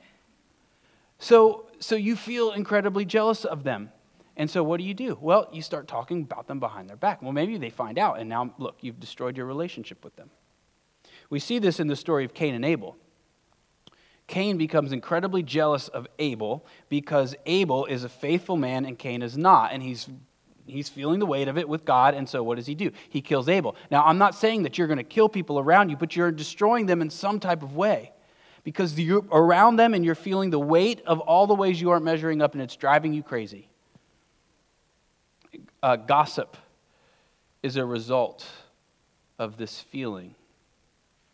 So, 1.19 1.67
so 1.79 1.95
you 1.95 2.15
feel 2.15 2.51
incredibly 2.51 3.05
jealous 3.05 3.45
of 3.45 3.63
them. 3.63 3.91
And 4.35 4.49
so 4.49 4.63
what 4.63 4.77
do 4.77 4.83
you 4.83 4.93
do? 4.93 5.17
Well, 5.21 5.47
you 5.53 5.61
start 5.61 5.87
talking 5.87 6.23
about 6.23 6.47
them 6.47 6.59
behind 6.59 6.89
their 6.89 6.97
back. 6.97 7.21
Well, 7.21 7.31
maybe 7.31 7.57
they 7.57 7.69
find 7.69 7.97
out, 7.97 8.19
and 8.19 8.27
now, 8.27 8.53
look, 8.57 8.77
you've 8.81 8.99
destroyed 8.99 9.37
your 9.37 9.45
relationship 9.45 10.03
with 10.03 10.15
them. 10.17 10.29
We 11.29 11.39
see 11.39 11.59
this 11.59 11.79
in 11.79 11.87
the 11.87 11.95
story 11.95 12.25
of 12.25 12.33
Cain 12.33 12.53
and 12.53 12.65
Abel. 12.65 12.97
Cain 14.27 14.57
becomes 14.57 14.91
incredibly 14.91 15.43
jealous 15.43 15.87
of 15.87 16.07
Abel 16.19 16.65
because 16.89 17.35
Abel 17.45 17.85
is 17.85 18.03
a 18.03 18.09
faithful 18.09 18.57
man 18.57 18.85
and 18.85 18.97
Cain 18.97 19.21
is 19.21 19.37
not. 19.37 19.71
And 19.71 19.83
he's, 19.83 20.09
he's 20.65 20.89
feeling 20.89 21.19
the 21.19 21.25
weight 21.25 21.47
of 21.47 21.57
it 21.57 21.67
with 21.67 21.85
God. 21.85 22.13
And 22.13 22.27
so 22.27 22.43
what 22.43 22.55
does 22.55 22.65
he 22.65 22.75
do? 22.75 22.91
He 23.09 23.21
kills 23.21 23.47
Abel. 23.49 23.75
Now, 23.91 24.03
I'm 24.03 24.17
not 24.17 24.35
saying 24.35 24.63
that 24.63 24.77
you're 24.77 24.87
going 24.87 24.97
to 24.97 25.03
kill 25.03 25.29
people 25.29 25.59
around 25.59 25.89
you, 25.89 25.97
but 25.97 26.15
you're 26.15 26.31
destroying 26.31 26.85
them 26.85 27.01
in 27.01 27.09
some 27.09 27.39
type 27.39 27.63
of 27.63 27.75
way 27.75 28.11
because 28.63 28.99
you're 28.99 29.23
around 29.31 29.77
them 29.77 29.93
and 29.93 30.03
you're 30.03 30.15
feeling 30.15 30.49
the 30.49 30.59
weight 30.59 31.01
of 31.05 31.19
all 31.19 31.47
the 31.47 31.53
ways 31.53 31.79
you 31.79 31.91
aren't 31.91 32.03
measuring 32.03 32.41
up 32.41 32.53
and 32.53 32.61
it's 32.61 32.75
driving 32.75 33.13
you 33.13 33.23
crazy. 33.23 33.69
Uh, 35.81 35.95
gossip 35.95 36.57
is 37.61 37.77
a 37.77 37.85
result 37.85 38.45
of 39.37 39.57
this 39.57 39.79
feeling 39.79 40.35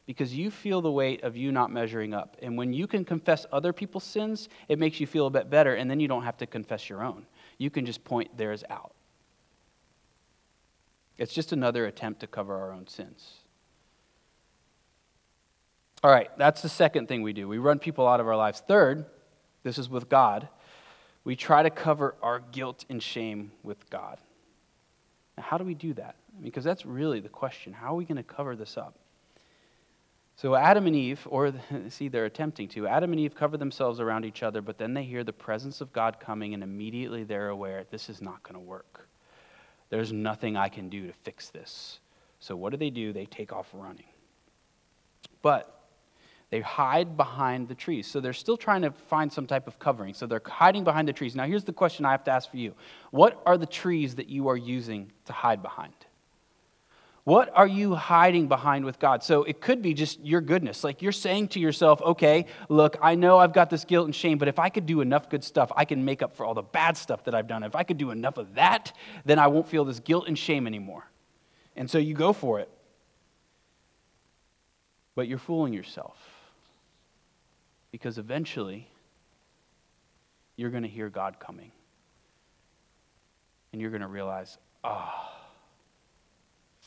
because 0.05 0.33
you 0.33 0.51
feel 0.51 0.81
the 0.81 0.91
weight 0.91 1.23
of 1.23 1.37
you 1.37 1.53
not 1.53 1.71
measuring 1.71 2.13
up. 2.13 2.35
And 2.41 2.57
when 2.57 2.73
you 2.73 2.85
can 2.85 3.05
confess 3.05 3.45
other 3.51 3.71
people's 3.71 4.03
sins, 4.03 4.49
it 4.67 4.77
makes 4.77 4.99
you 4.99 5.07
feel 5.07 5.27
a 5.27 5.29
bit 5.29 5.49
better, 5.49 5.75
and 5.75 5.89
then 5.89 6.01
you 6.01 6.09
don't 6.09 6.23
have 6.23 6.37
to 6.37 6.45
confess 6.45 6.89
your 6.89 7.01
own. 7.01 7.25
You 7.57 7.69
can 7.69 7.85
just 7.85 8.03
point 8.03 8.35
theirs 8.35 8.63
out. 8.69 8.93
It's 11.21 11.35
just 11.35 11.51
another 11.51 11.85
attempt 11.85 12.21
to 12.21 12.27
cover 12.27 12.57
our 12.57 12.73
own 12.73 12.87
sins. 12.87 13.33
All 16.03 16.09
right, 16.09 16.35
that's 16.35 16.63
the 16.63 16.67
second 16.67 17.07
thing 17.07 17.21
we 17.21 17.31
do. 17.31 17.47
We 17.47 17.59
run 17.59 17.77
people 17.77 18.07
out 18.07 18.19
of 18.19 18.27
our 18.27 18.35
lives. 18.35 18.63
Third, 18.67 19.05
this 19.61 19.77
is 19.77 19.87
with 19.87 20.09
God, 20.09 20.49
we 21.23 21.35
try 21.35 21.61
to 21.61 21.69
cover 21.69 22.15
our 22.23 22.39
guilt 22.39 22.85
and 22.89 23.03
shame 23.03 23.51
with 23.61 23.87
God. 23.91 24.17
Now, 25.37 25.43
how 25.43 25.59
do 25.59 25.63
we 25.63 25.75
do 25.75 25.93
that? 25.93 26.15
Because 26.41 26.63
that's 26.63 26.87
really 26.87 27.19
the 27.19 27.29
question. 27.29 27.71
How 27.71 27.93
are 27.93 27.97
we 27.97 28.05
going 28.05 28.17
to 28.17 28.23
cover 28.23 28.55
this 28.55 28.75
up? 28.75 28.97
So, 30.37 30.55
Adam 30.55 30.87
and 30.87 30.95
Eve, 30.95 31.27
or 31.29 31.53
see, 31.89 32.07
they're 32.07 32.25
attempting 32.25 32.67
to, 32.69 32.87
Adam 32.87 33.11
and 33.11 33.19
Eve 33.19 33.35
cover 33.35 33.57
themselves 33.57 33.99
around 33.99 34.25
each 34.25 34.41
other, 34.41 34.63
but 34.63 34.79
then 34.79 34.95
they 34.95 35.03
hear 35.03 35.23
the 35.23 35.33
presence 35.33 35.81
of 35.81 35.93
God 35.93 36.19
coming, 36.19 36.55
and 36.55 36.63
immediately 36.63 37.23
they're 37.23 37.49
aware 37.49 37.85
this 37.91 38.09
is 38.09 38.23
not 38.23 38.41
going 38.41 38.55
to 38.55 38.59
work. 38.59 39.07
There's 39.91 40.11
nothing 40.11 40.57
I 40.57 40.69
can 40.69 40.89
do 40.89 41.05
to 41.05 41.13
fix 41.13 41.49
this. 41.49 41.99
So, 42.39 42.55
what 42.55 42.71
do 42.71 42.77
they 42.77 42.89
do? 42.89 43.13
They 43.13 43.27
take 43.27 43.53
off 43.53 43.69
running. 43.73 44.07
But 45.43 45.81
they 46.51 46.59
hide 46.59 47.15
behind 47.15 47.69
the 47.69 47.75
trees. 47.75 48.05
So 48.05 48.19
they're 48.19 48.33
still 48.33 48.57
trying 48.57 48.81
to 48.81 48.91
find 48.91 49.31
some 49.31 49.47
type 49.47 49.67
of 49.67 49.79
covering. 49.79 50.13
So 50.13 50.27
they're 50.27 50.41
hiding 50.45 50.83
behind 50.83 51.07
the 51.07 51.13
trees. 51.13 51.33
Now, 51.33 51.45
here's 51.45 51.63
the 51.63 51.73
question 51.73 52.05
I 52.05 52.11
have 52.11 52.25
to 52.25 52.31
ask 52.31 52.51
for 52.51 52.57
you 52.57 52.73
What 53.11 53.41
are 53.45 53.57
the 53.57 53.65
trees 53.65 54.15
that 54.15 54.27
you 54.27 54.49
are 54.49 54.57
using 54.57 55.11
to 55.25 55.33
hide 55.33 55.61
behind? 55.61 55.93
What 57.23 57.51
are 57.55 57.67
you 57.67 57.93
hiding 57.93 58.47
behind 58.47 58.83
with 58.83 58.97
God? 58.97 59.23
So 59.23 59.43
it 59.43 59.61
could 59.61 59.81
be 59.83 59.93
just 59.93 60.19
your 60.21 60.41
goodness. 60.41 60.83
Like 60.83 61.03
you're 61.03 61.11
saying 61.11 61.49
to 61.49 61.59
yourself, 61.59 62.01
okay, 62.01 62.47
look, 62.67 62.97
I 62.99 63.13
know 63.13 63.37
I've 63.37 63.53
got 63.53 63.69
this 63.69 63.85
guilt 63.85 64.05
and 64.05 64.15
shame, 64.15 64.39
but 64.39 64.47
if 64.47 64.57
I 64.57 64.69
could 64.69 64.87
do 64.87 65.01
enough 65.01 65.29
good 65.29 65.43
stuff, 65.43 65.71
I 65.75 65.85
can 65.85 66.03
make 66.03 66.23
up 66.23 66.35
for 66.35 66.45
all 66.45 66.55
the 66.55 66.63
bad 66.63 66.97
stuff 66.97 67.23
that 67.25 67.35
I've 67.35 67.47
done. 67.47 67.61
If 67.61 67.75
I 67.75 67.83
could 67.83 67.97
do 67.97 68.09
enough 68.09 68.37
of 68.37 68.55
that, 68.55 68.93
then 69.23 69.37
I 69.37 69.47
won't 69.47 69.67
feel 69.67 69.85
this 69.85 69.99
guilt 69.99 70.27
and 70.27 70.37
shame 70.37 70.65
anymore. 70.65 71.05
And 71.75 71.89
so 71.89 71.99
you 71.99 72.15
go 72.15 72.33
for 72.33 72.59
it. 72.59 72.69
But 75.13 75.27
you're 75.27 75.37
fooling 75.37 75.73
yourself. 75.73 76.17
Because 77.91 78.17
eventually, 78.17 78.87
you're 80.55 80.71
going 80.71 80.83
to 80.83 80.89
hear 80.89 81.09
God 81.09 81.39
coming. 81.39 81.71
And 83.71 83.81
you're 83.81 83.91
going 83.91 84.01
to 84.01 84.07
realize, 84.07 84.57
ah, 84.83 85.13
oh, 85.13 85.40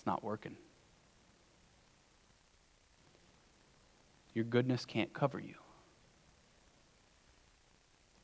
not 0.07 0.25
working. 0.25 0.57
Your 4.35 4.45
goodness 4.45 4.85
can't 4.85 5.13
cover 5.13 5.39
you. 5.39 5.55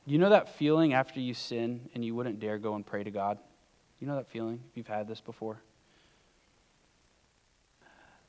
You 0.06 0.18
know 0.18 0.30
that 0.30 0.56
feeling 0.56 0.92
after 0.92 1.20
you 1.20 1.34
sin 1.34 1.88
and 1.94 2.04
you 2.04 2.14
wouldn't 2.14 2.40
dare 2.40 2.58
go 2.58 2.74
and 2.74 2.84
pray 2.84 3.04
to 3.04 3.10
God? 3.10 3.38
You 4.00 4.06
know 4.06 4.16
that 4.16 4.28
feeling 4.28 4.60
if 4.70 4.76
you've 4.76 4.88
had 4.88 5.06
this 5.06 5.20
before? 5.20 5.60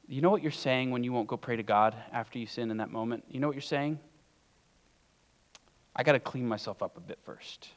You 0.07 0.21
know 0.21 0.29
what 0.29 0.41
you're 0.41 0.51
saying 0.51 0.91
when 0.91 1.03
you 1.03 1.13
won't 1.13 1.27
go 1.27 1.37
pray 1.37 1.55
to 1.55 1.63
God 1.63 1.95
after 2.11 2.37
you 2.37 2.45
sin 2.45 2.69
in 2.69 2.77
that 2.77 2.91
moment? 2.91 3.23
You 3.29 3.39
know 3.39 3.47
what 3.47 3.55
you're 3.55 3.61
saying? 3.61 3.97
I 5.95 6.03
got 6.03 6.11
to 6.11 6.19
clean 6.19 6.47
myself 6.47 6.83
up 6.83 6.97
a 6.97 6.99
bit 6.99 7.17
first. 7.23 7.69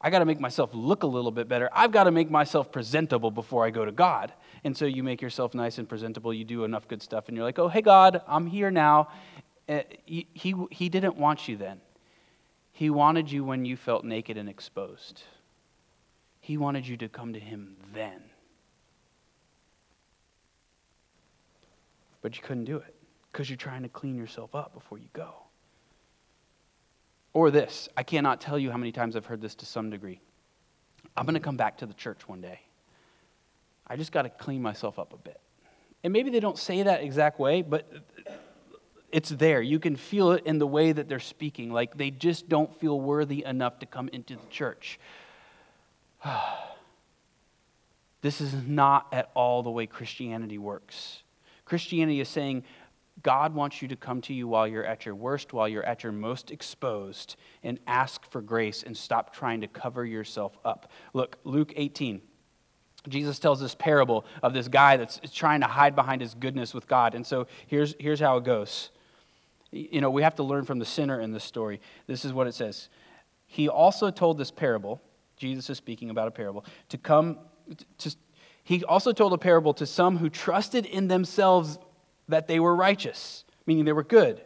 I 0.00 0.10
got 0.10 0.18
to 0.18 0.24
make 0.24 0.40
myself 0.40 0.70
look 0.74 1.02
a 1.02 1.06
little 1.06 1.30
bit 1.30 1.48
better. 1.48 1.70
I've 1.72 1.90
got 1.90 2.04
to 2.04 2.10
make 2.10 2.30
myself 2.30 2.70
presentable 2.70 3.30
before 3.30 3.64
I 3.64 3.70
go 3.70 3.84
to 3.84 3.92
God. 3.92 4.32
And 4.62 4.76
so 4.76 4.84
you 4.84 5.02
make 5.02 5.22
yourself 5.22 5.54
nice 5.54 5.78
and 5.78 5.88
presentable. 5.88 6.34
You 6.34 6.44
do 6.44 6.64
enough 6.64 6.86
good 6.88 7.02
stuff, 7.02 7.28
and 7.28 7.36
you're 7.36 7.46
like, 7.46 7.58
oh, 7.58 7.68
hey, 7.68 7.82
God, 7.82 8.20
I'm 8.26 8.46
here 8.46 8.70
now. 8.70 9.08
Uh, 9.68 9.80
he, 10.04 10.28
he, 10.34 10.54
he 10.70 10.88
didn't 10.88 11.16
want 11.16 11.48
you 11.48 11.56
then. 11.56 11.80
He 12.72 12.90
wanted 12.90 13.30
you 13.30 13.42
when 13.42 13.64
you 13.64 13.76
felt 13.76 14.04
naked 14.04 14.36
and 14.36 14.48
exposed. 14.48 15.22
He 16.40 16.58
wanted 16.58 16.86
you 16.86 16.96
to 16.98 17.08
come 17.08 17.32
to 17.32 17.40
Him 17.40 17.76
then. 17.94 18.22
But 22.20 22.36
you 22.36 22.42
couldn't 22.42 22.66
do 22.66 22.76
it 22.76 22.94
because 23.32 23.48
you're 23.48 23.56
trying 23.56 23.82
to 23.82 23.88
clean 23.88 24.14
yourself 24.14 24.54
up 24.54 24.74
before 24.74 24.98
you 24.98 25.08
go. 25.12 25.45
Or 27.36 27.50
this 27.50 27.90
I 27.98 28.02
cannot 28.02 28.40
tell 28.40 28.58
you 28.58 28.70
how 28.70 28.78
many 28.78 28.92
times 28.92 29.14
I've 29.14 29.26
heard 29.26 29.42
this 29.42 29.54
to 29.56 29.66
some 29.66 29.90
degree. 29.90 30.22
I'm 31.14 31.26
going 31.26 31.34
to 31.34 31.40
come 31.40 31.58
back 31.58 31.76
to 31.78 31.86
the 31.86 31.92
church 31.92 32.26
one 32.26 32.40
day. 32.40 32.60
I 33.86 33.96
just 33.96 34.10
got 34.10 34.22
to 34.22 34.30
clean 34.30 34.62
myself 34.62 34.98
up 34.98 35.12
a 35.12 35.18
bit. 35.18 35.38
And 36.02 36.14
maybe 36.14 36.30
they 36.30 36.40
don't 36.40 36.56
say 36.56 36.82
that 36.84 37.02
exact 37.02 37.38
way, 37.38 37.60
but 37.60 37.92
it's 39.12 39.28
there. 39.28 39.60
You 39.60 39.78
can 39.78 39.96
feel 39.96 40.32
it 40.32 40.46
in 40.46 40.58
the 40.58 40.66
way 40.66 40.92
that 40.92 41.10
they're 41.10 41.20
speaking. 41.20 41.70
Like 41.70 41.98
they 41.98 42.10
just 42.10 42.48
don't 42.48 42.74
feel 42.80 42.98
worthy 42.98 43.44
enough 43.44 43.80
to 43.80 43.86
come 43.86 44.08
into 44.14 44.36
the 44.36 44.46
church. 44.48 44.98
this 48.22 48.40
is 48.40 48.54
not 48.66 49.08
at 49.12 49.30
all 49.34 49.62
the 49.62 49.70
way 49.70 49.84
Christianity 49.84 50.56
works. 50.56 51.22
Christianity 51.66 52.18
is 52.20 52.30
saying, 52.30 52.64
God 53.22 53.54
wants 53.54 53.80
you 53.80 53.88
to 53.88 53.96
come 53.96 54.20
to 54.22 54.34
you 54.34 54.46
while 54.46 54.68
you're 54.68 54.84
at 54.84 55.06
your 55.06 55.14
worst, 55.14 55.52
while 55.52 55.68
you're 55.68 55.84
at 55.84 56.02
your 56.02 56.12
most 56.12 56.50
exposed, 56.50 57.36
and 57.62 57.80
ask 57.86 58.30
for 58.30 58.42
grace 58.42 58.82
and 58.82 58.96
stop 58.96 59.34
trying 59.34 59.62
to 59.62 59.68
cover 59.68 60.04
yourself 60.04 60.56
up. 60.64 60.90
Look, 61.12 61.38
Luke 61.44 61.72
18. 61.76 62.20
Jesus 63.08 63.38
tells 63.38 63.60
this 63.60 63.74
parable 63.74 64.24
of 64.42 64.52
this 64.52 64.66
guy 64.68 64.96
that's 64.96 65.20
trying 65.32 65.60
to 65.60 65.66
hide 65.66 65.94
behind 65.94 66.20
his 66.20 66.34
goodness 66.34 66.74
with 66.74 66.88
God. 66.88 67.14
And 67.14 67.24
so 67.24 67.46
here's, 67.68 67.94
here's 68.00 68.18
how 68.18 68.36
it 68.36 68.44
goes. 68.44 68.90
You 69.70 70.00
know, 70.00 70.10
we 70.10 70.22
have 70.22 70.34
to 70.36 70.42
learn 70.42 70.64
from 70.64 70.78
the 70.78 70.84
sinner 70.84 71.20
in 71.20 71.32
this 71.32 71.44
story. 71.44 71.80
This 72.06 72.24
is 72.24 72.32
what 72.32 72.46
it 72.46 72.54
says. 72.54 72.88
He 73.46 73.68
also 73.68 74.10
told 74.10 74.38
this 74.38 74.50
parable, 74.50 75.00
Jesus 75.36 75.70
is 75.70 75.78
speaking 75.78 76.10
about 76.10 76.28
a 76.28 76.30
parable, 76.32 76.64
to 76.88 76.98
come 76.98 77.38
to, 77.98 78.14
he 78.64 78.82
also 78.84 79.12
told 79.12 79.32
a 79.32 79.38
parable 79.38 79.74
to 79.74 79.86
some 79.86 80.16
who 80.16 80.28
trusted 80.28 80.86
in 80.86 81.08
themselves 81.08 81.78
that 82.28 82.48
they 82.48 82.60
were 82.60 82.74
righteous, 82.74 83.44
meaning 83.66 83.84
they 83.84 83.92
were 83.92 84.02
good, 84.02 84.40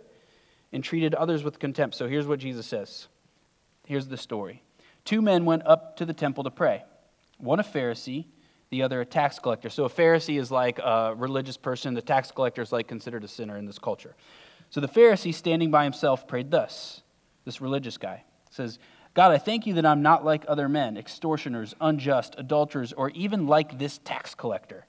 and 0.72 0.84
treated 0.84 1.14
others 1.14 1.42
with 1.42 1.58
contempt. 1.58 1.96
So 1.96 2.08
here's 2.08 2.26
what 2.26 2.38
Jesus 2.38 2.66
says. 2.66 3.08
Here's 3.86 4.08
the 4.08 4.16
story. 4.16 4.62
Two 5.04 5.22
men 5.22 5.44
went 5.44 5.66
up 5.66 5.96
to 5.96 6.04
the 6.04 6.14
temple 6.14 6.44
to 6.44 6.50
pray. 6.50 6.84
one 7.38 7.58
a 7.58 7.64
Pharisee, 7.64 8.26
the 8.70 8.82
other 8.82 9.00
a 9.00 9.06
tax 9.06 9.38
collector. 9.38 9.68
So 9.68 9.84
a 9.84 9.90
Pharisee 9.90 10.38
is 10.38 10.50
like 10.50 10.78
a 10.78 11.14
religious 11.16 11.56
person, 11.56 11.94
the 11.94 12.02
tax 12.02 12.30
collector 12.30 12.62
is 12.62 12.70
like 12.70 12.86
considered 12.86 13.24
a 13.24 13.28
sinner 13.28 13.56
in 13.56 13.66
this 13.66 13.78
culture. 13.78 14.14
So 14.70 14.80
the 14.80 14.88
Pharisee, 14.88 15.34
standing 15.34 15.70
by 15.70 15.84
himself, 15.84 16.28
prayed 16.28 16.50
thus. 16.50 17.02
This 17.44 17.60
religious 17.60 17.96
guy 17.96 18.24
says, 18.50 18.78
God, 19.14 19.32
I 19.32 19.38
thank 19.38 19.66
you 19.66 19.74
that 19.74 19.86
I'm 19.86 20.02
not 20.02 20.24
like 20.24 20.44
other 20.46 20.68
men, 20.68 20.96
extortioners, 20.96 21.74
unjust, 21.80 22.36
adulterers, 22.38 22.92
or 22.92 23.10
even 23.10 23.48
like 23.48 23.78
this 23.78 23.98
tax 23.98 24.36
collector. 24.36 24.86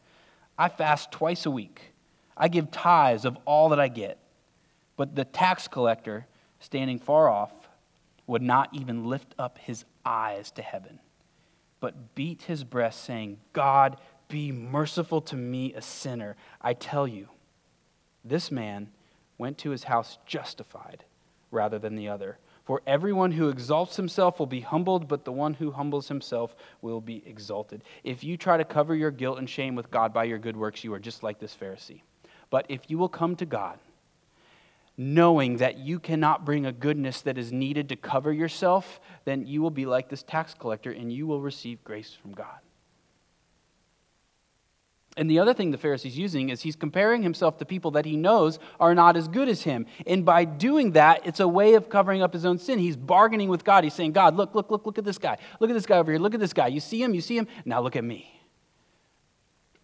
I 0.60 0.70
fast 0.70 1.12
twice 1.12 1.48
a 1.48 1.52
week. 1.52 1.91
I 2.42 2.48
give 2.48 2.72
tithes 2.72 3.24
of 3.24 3.38
all 3.46 3.70
that 3.70 3.80
I 3.80 3.88
get. 3.88 4.18
But 4.98 5.16
the 5.16 5.26
tax 5.26 5.68
collector, 5.68 6.26
standing 6.60 6.98
far 6.98 7.30
off, 7.30 7.52
would 8.26 8.42
not 8.42 8.74
even 8.74 9.06
lift 9.06 9.36
up 9.38 9.60
his 9.60 9.86
eyes 10.04 10.50
to 10.52 10.64
heaven, 10.64 11.00
but 11.80 12.16
beat 12.16 12.42
his 12.44 12.64
breast, 12.64 13.04
saying, 13.04 13.38
God, 13.54 13.98
be 14.28 14.52
merciful 14.52 15.22
to 15.22 15.36
me, 15.36 15.74
a 15.74 15.82
sinner. 15.82 16.36
I 16.60 16.74
tell 16.74 17.08
you, 17.08 17.30
this 18.26 18.50
man 18.50 18.90
went 19.38 19.60
to 19.60 19.70
his 19.70 19.84
house 19.84 20.18
justified 20.26 21.04
rather 21.52 21.78
than 21.78 21.96
the 21.96 22.08
other. 22.08 22.40
For 22.64 22.82
everyone 22.88 23.34
who 23.34 23.50
exalts 23.50 23.98
himself 23.98 24.40
will 24.40 24.46
be 24.48 24.62
humbled, 24.62 25.08
but 25.08 25.26
the 25.26 25.32
one 25.32 25.56
who 25.56 25.72
humbles 25.72 26.08
himself 26.08 26.56
will 26.82 27.02
be 27.02 27.22
exalted. 27.26 27.84
If 28.04 28.24
you 28.24 28.38
try 28.38 28.58
to 28.58 28.64
cover 28.64 28.96
your 28.96 29.12
guilt 29.12 29.40
and 29.40 29.50
shame 29.50 29.76
with 29.76 29.92
God 29.92 30.14
by 30.14 30.24
your 30.24 30.38
good 30.38 30.56
works, 30.56 30.84
you 30.84 30.94
are 30.94 31.00
just 31.00 31.22
like 31.22 31.40
this 31.40 31.56
Pharisee. 31.56 32.02
But 32.52 32.68
if 32.70 32.92
you 32.92 33.00
will 33.00 33.10
come 33.10 33.36
to 33.38 33.46
God, 33.48 33.80
knowing 34.98 35.58
that 35.58 35.80
you 35.80 36.00
cannot 36.00 36.46
bring 36.46 36.68
a 36.68 36.72
goodness 36.72 37.22
that 37.22 37.40
is 37.40 37.52
needed 37.52 37.90
to 37.90 37.96
cover 37.96 38.32
yourself, 38.32 39.00
then 39.26 39.48
you 39.48 39.64
will 39.64 39.72
be 39.72 39.88
like 39.88 40.10
this 40.10 40.22
tax 40.22 40.54
collector 40.54 40.92
and 40.92 41.12
you 41.12 41.26
will 41.26 41.42
receive 41.42 41.84
grace 41.84 42.14
from 42.14 42.34
God. 42.34 42.60
And 45.18 45.30
the 45.30 45.40
other 45.40 45.54
thing 45.54 45.72
the 45.72 45.78
Pharisee's 45.78 46.18
using 46.18 46.50
is 46.50 46.62
he's 46.62 46.76
comparing 46.76 47.22
himself 47.22 47.58
to 47.58 47.66
people 47.66 47.92
that 47.92 48.06
he 48.06 48.16
knows 48.16 48.60
are 48.80 48.96
not 48.96 49.18
as 49.18 49.28
good 49.28 49.50
as 49.50 49.62
him. 49.64 49.86
And 50.08 50.24
by 50.24 50.46
doing 50.46 50.92
that, 50.92 51.26
it's 51.26 51.42
a 51.42 51.48
way 51.48 51.74
of 51.74 51.90
covering 51.90 52.22
up 52.22 52.32
his 52.32 52.46
own 52.46 52.58
sin. 52.58 52.80
He's 52.80 52.96
bargaining 52.96 53.50
with 53.50 53.66
God. 53.66 53.84
He's 53.84 53.94
saying, 53.94 54.14
God, 54.14 54.38
look, 54.38 54.56
look, 54.56 54.72
look, 54.72 54.86
look 54.86 54.98
at 54.98 55.04
this 55.04 55.18
guy. 55.18 55.38
Look 55.60 55.70
at 55.70 55.74
this 55.74 55.86
guy 55.86 55.98
over 55.98 56.12
here. 56.12 56.20
Look 56.20 56.34
at 56.34 56.40
this 56.40 56.54
guy. 56.54 56.68
You 56.68 56.80
see 56.80 57.02
him? 57.04 57.14
You 57.14 57.22
see 57.22 57.38
him? 57.38 57.48
Now 57.66 57.82
look 57.82 57.98
at 57.98 58.06
me. 58.06 58.42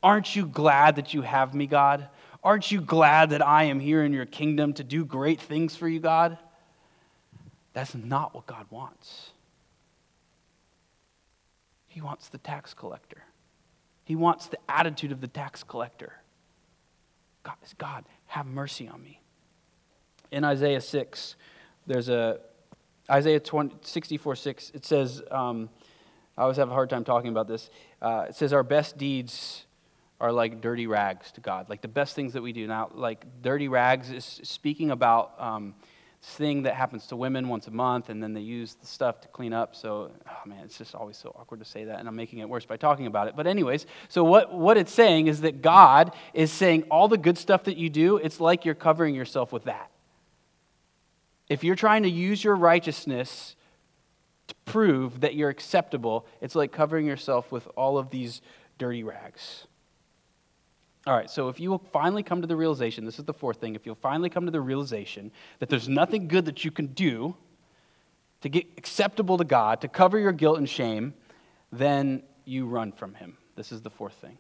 Aren't 0.02 0.34
you 0.34 0.46
glad 0.46 0.96
that 0.96 1.14
you 1.14 1.24
have 1.24 1.54
me, 1.54 1.68
God? 1.68 2.08
Aren't 2.48 2.72
you 2.72 2.80
glad 2.80 3.32
that 3.32 3.46
I 3.46 3.66
am 3.66 3.78
here 3.78 4.06
in 4.06 4.14
your 4.14 4.26
kingdom 4.26 4.72
to 4.76 4.84
do 4.86 5.04
great 5.04 5.42
things 5.42 5.76
for 5.76 5.86
you, 5.86 6.00
God? 6.00 6.38
That's 7.74 7.94
not 7.94 8.34
what 8.34 8.46
God 8.46 8.66
wants. 8.70 9.32
He 11.88 12.00
wants 12.00 12.30
the 12.30 12.38
tax 12.38 12.74
collector. 12.74 13.22
He 14.06 14.16
wants 14.16 14.46
the 14.46 14.60
attitude 14.70 15.12
of 15.12 15.20
the 15.20 15.28
tax 15.28 15.62
collector. 15.62 16.14
God, 17.44 17.56
God, 17.78 18.06
have 18.28 18.46
mercy 18.46 18.88
on 18.88 19.04
me. 19.04 19.20
In 20.32 20.46
Isaiah 20.46 20.80
6, 20.80 21.36
there's 21.86 22.08
a, 22.08 22.40
Isaiah 23.12 23.42
20, 23.42 23.76
64 23.82 24.38
6, 24.38 24.72
it 24.74 24.86
says, 24.86 25.22
um, 25.32 25.68
I 26.38 26.44
always 26.44 26.56
have 26.56 26.70
a 26.70 26.74
hard 26.74 26.90
time 26.90 27.04
talking 27.04 27.30
about 27.30 27.50
this. 27.50 27.70
Uh, 28.02 28.28
it 28.30 28.36
says, 28.36 28.54
Our 28.54 28.64
best 28.64 28.98
deeds 28.98 29.66
are 30.20 30.32
like 30.32 30.62
dirty 30.62 30.88
rags 30.88 31.32
to 31.34 31.42
God. 31.42 31.70
Like 31.70 31.82
the 31.82 31.88
best 31.88 32.16
things 32.16 32.34
that 32.34 32.42
we 32.42 32.52
do 32.52 32.68
now, 32.68 32.90
like 32.94 33.26
dirty 33.42 33.68
rags 33.68 34.12
is 34.12 34.40
speaking 34.44 34.92
about 34.92 35.34
um, 35.40 35.76
this 36.22 36.32
thing 36.32 36.64
that 36.64 36.74
happens 36.74 37.06
to 37.08 37.16
women 37.16 37.48
once 37.48 37.68
a 37.68 37.72
month, 37.72 38.10
and 38.10 38.22
then 38.22 38.34
they 38.34 38.42
use 38.42 38.74
the 38.76 38.88
stuff 38.88 39.22
to 39.22 39.28
clean 39.28 39.54
up. 39.54 39.76
So, 39.76 40.12
oh 40.28 40.50
man, 40.50 40.64
it's 40.66 40.78
just 40.78 40.96
always 40.96 41.18
so 41.18 41.36
awkward 41.40 41.60
to 41.60 41.66
say 41.66 41.86
that, 41.86 42.00
and 42.00 42.08
I'm 42.08 42.16
making 42.16 42.40
it 42.40 42.50
worse 42.50 42.66
by 42.66 42.78
talking 42.78 43.06
about 43.06 43.28
it. 43.28 43.36
But, 43.36 43.46
anyways, 43.46 43.86
so 44.10 44.24
what, 44.24 44.52
what 44.52 44.78
it's 44.78 44.92
saying 44.92 45.28
is 45.28 45.42
that 45.42 45.62
God 45.62 46.14
is 46.34 46.52
saying 46.52 46.84
all 46.90 47.08
the 47.08 47.18
good 47.18 47.38
stuff 47.38 47.66
that 47.66 47.78
you 47.78 47.90
do, 47.90 48.18
it's 48.18 48.40
like 48.40 48.66
you're 48.66 48.76
covering 48.76 49.14
yourself 49.14 49.52
with 49.52 49.66
that. 49.66 49.92
If 51.48 51.64
you're 51.64 51.76
trying 51.76 52.04
to 52.04 52.10
use 52.10 52.44
your 52.44 52.56
righteousness 52.56 53.56
to 54.48 54.56
prove 54.66 55.22
that 55.22 55.36
you're 55.36 55.50
acceptable, 55.50 56.26
it's 56.42 56.56
like 56.56 56.72
covering 56.72 57.06
yourself 57.06 57.52
with 57.52 57.68
all 57.76 58.00
of 58.00 58.10
these 58.10 58.42
dirty 58.80 59.04
rags. 59.04 59.67
All 61.08 61.14
right, 61.14 61.30
so 61.30 61.48
if 61.48 61.58
you 61.58 61.70
will 61.70 61.82
finally 61.94 62.22
come 62.22 62.42
to 62.42 62.48
the 62.48 62.56
realization, 62.58 63.06
this 63.06 63.18
is 63.18 63.24
the 63.24 63.34
fourth 63.34 63.62
thing, 63.62 63.76
if 63.76 63.86
you'll 63.86 63.96
finally 63.96 64.30
come 64.30 64.44
to 64.44 64.52
the 64.52 64.60
realization 64.60 65.32
that 65.60 65.70
there's 65.70 65.88
nothing 65.88 66.28
good 66.28 66.44
that 66.46 66.66
you 66.66 66.72
can 66.72 66.88
do 66.88 67.34
to 68.42 68.50
get 68.50 68.66
acceptable 68.78 69.38
to 69.38 69.46
God, 69.46 69.80
to 69.82 69.88
cover 69.88 70.20
your 70.20 70.34
guilt 70.34 70.58
and 70.58 70.68
shame, 70.70 71.14
then 71.72 72.24
you 72.44 72.66
run 72.66 72.92
from 72.92 73.14
Him. 73.14 73.38
This 73.56 73.72
is 73.72 73.82
the 73.82 73.90
fourth 73.90 74.16
thing. 74.16 74.38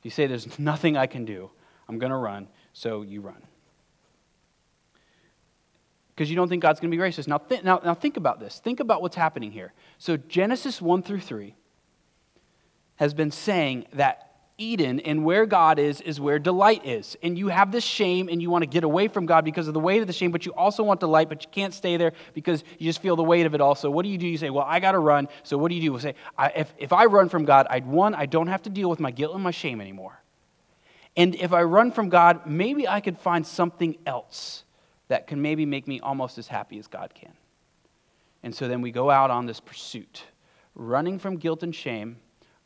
If 0.00 0.04
you 0.04 0.10
say, 0.10 0.26
There's 0.26 0.58
nothing 0.58 0.96
I 0.96 1.06
can 1.06 1.24
do, 1.24 1.48
I'm 1.88 2.00
going 2.00 2.10
to 2.10 2.18
run, 2.18 2.48
so 2.72 3.02
you 3.02 3.20
run. 3.20 3.42
Because 6.08 6.28
you 6.28 6.34
don't 6.34 6.48
think 6.48 6.60
God's 6.60 6.80
going 6.80 6.90
to 6.90 6.94
be 6.94 6.98
gracious. 6.98 7.28
Now, 7.28 7.38
th- 7.38 7.62
now, 7.62 7.80
now, 7.84 7.94
think 7.94 8.16
about 8.16 8.40
this. 8.40 8.58
Think 8.58 8.80
about 8.80 9.00
what's 9.00 9.14
happening 9.14 9.52
here. 9.52 9.72
So, 9.98 10.16
Genesis 10.16 10.82
1 10.82 11.04
through 11.04 11.20
3 11.20 11.54
has 12.96 13.14
been 13.14 13.30
saying 13.30 13.86
that 13.92 14.27
Eden 14.58 14.98
and 15.00 15.24
where 15.24 15.46
God 15.46 15.78
is, 15.78 16.00
is 16.00 16.20
where 16.20 16.40
delight 16.40 16.84
is. 16.84 17.16
And 17.22 17.38
you 17.38 17.48
have 17.48 17.70
this 17.70 17.84
shame 17.84 18.28
and 18.28 18.42
you 18.42 18.50
want 18.50 18.62
to 18.62 18.66
get 18.66 18.82
away 18.82 19.06
from 19.06 19.24
God 19.24 19.44
because 19.44 19.68
of 19.68 19.74
the 19.74 19.80
weight 19.80 20.00
of 20.00 20.08
the 20.08 20.12
shame, 20.12 20.32
but 20.32 20.44
you 20.44 20.52
also 20.52 20.82
want 20.82 20.98
delight, 20.98 21.28
but 21.28 21.44
you 21.44 21.48
can't 21.50 21.72
stay 21.72 21.96
there 21.96 22.12
because 22.34 22.64
you 22.78 22.86
just 22.86 23.00
feel 23.00 23.14
the 23.14 23.22
weight 23.22 23.46
of 23.46 23.54
it 23.54 23.60
all. 23.60 23.76
So 23.76 23.88
what 23.88 24.02
do 24.02 24.08
you 24.08 24.18
do? 24.18 24.26
You 24.26 24.36
say, 24.36 24.50
Well, 24.50 24.66
I 24.68 24.80
got 24.80 24.92
to 24.92 24.98
run. 24.98 25.28
So 25.44 25.56
what 25.56 25.68
do 25.68 25.76
you 25.76 25.80
do? 25.80 25.92
You 25.92 26.00
say, 26.00 26.14
if, 26.56 26.74
if 26.76 26.92
I 26.92 27.04
run 27.04 27.28
from 27.28 27.44
God, 27.44 27.68
I'd 27.70 27.86
one, 27.86 28.14
I 28.14 28.26
don't 28.26 28.48
have 28.48 28.62
to 28.62 28.70
deal 28.70 28.90
with 28.90 29.00
my 29.00 29.12
guilt 29.12 29.34
and 29.34 29.44
my 29.44 29.52
shame 29.52 29.80
anymore. 29.80 30.20
And 31.16 31.34
if 31.36 31.52
I 31.52 31.62
run 31.62 31.92
from 31.92 32.08
God, 32.08 32.46
maybe 32.46 32.86
I 32.86 33.00
could 33.00 33.18
find 33.18 33.46
something 33.46 33.96
else 34.06 34.64
that 35.06 35.26
can 35.26 35.40
maybe 35.40 35.66
make 35.66 35.88
me 35.88 36.00
almost 36.00 36.36
as 36.36 36.48
happy 36.48 36.78
as 36.78 36.86
God 36.86 37.14
can. 37.14 37.32
And 38.42 38.54
so 38.54 38.68
then 38.68 38.82
we 38.82 38.90
go 38.90 39.10
out 39.10 39.30
on 39.30 39.46
this 39.46 39.60
pursuit, 39.60 40.24
running 40.74 41.18
from 41.18 41.36
guilt 41.36 41.62
and 41.62 41.74
shame 41.74 42.18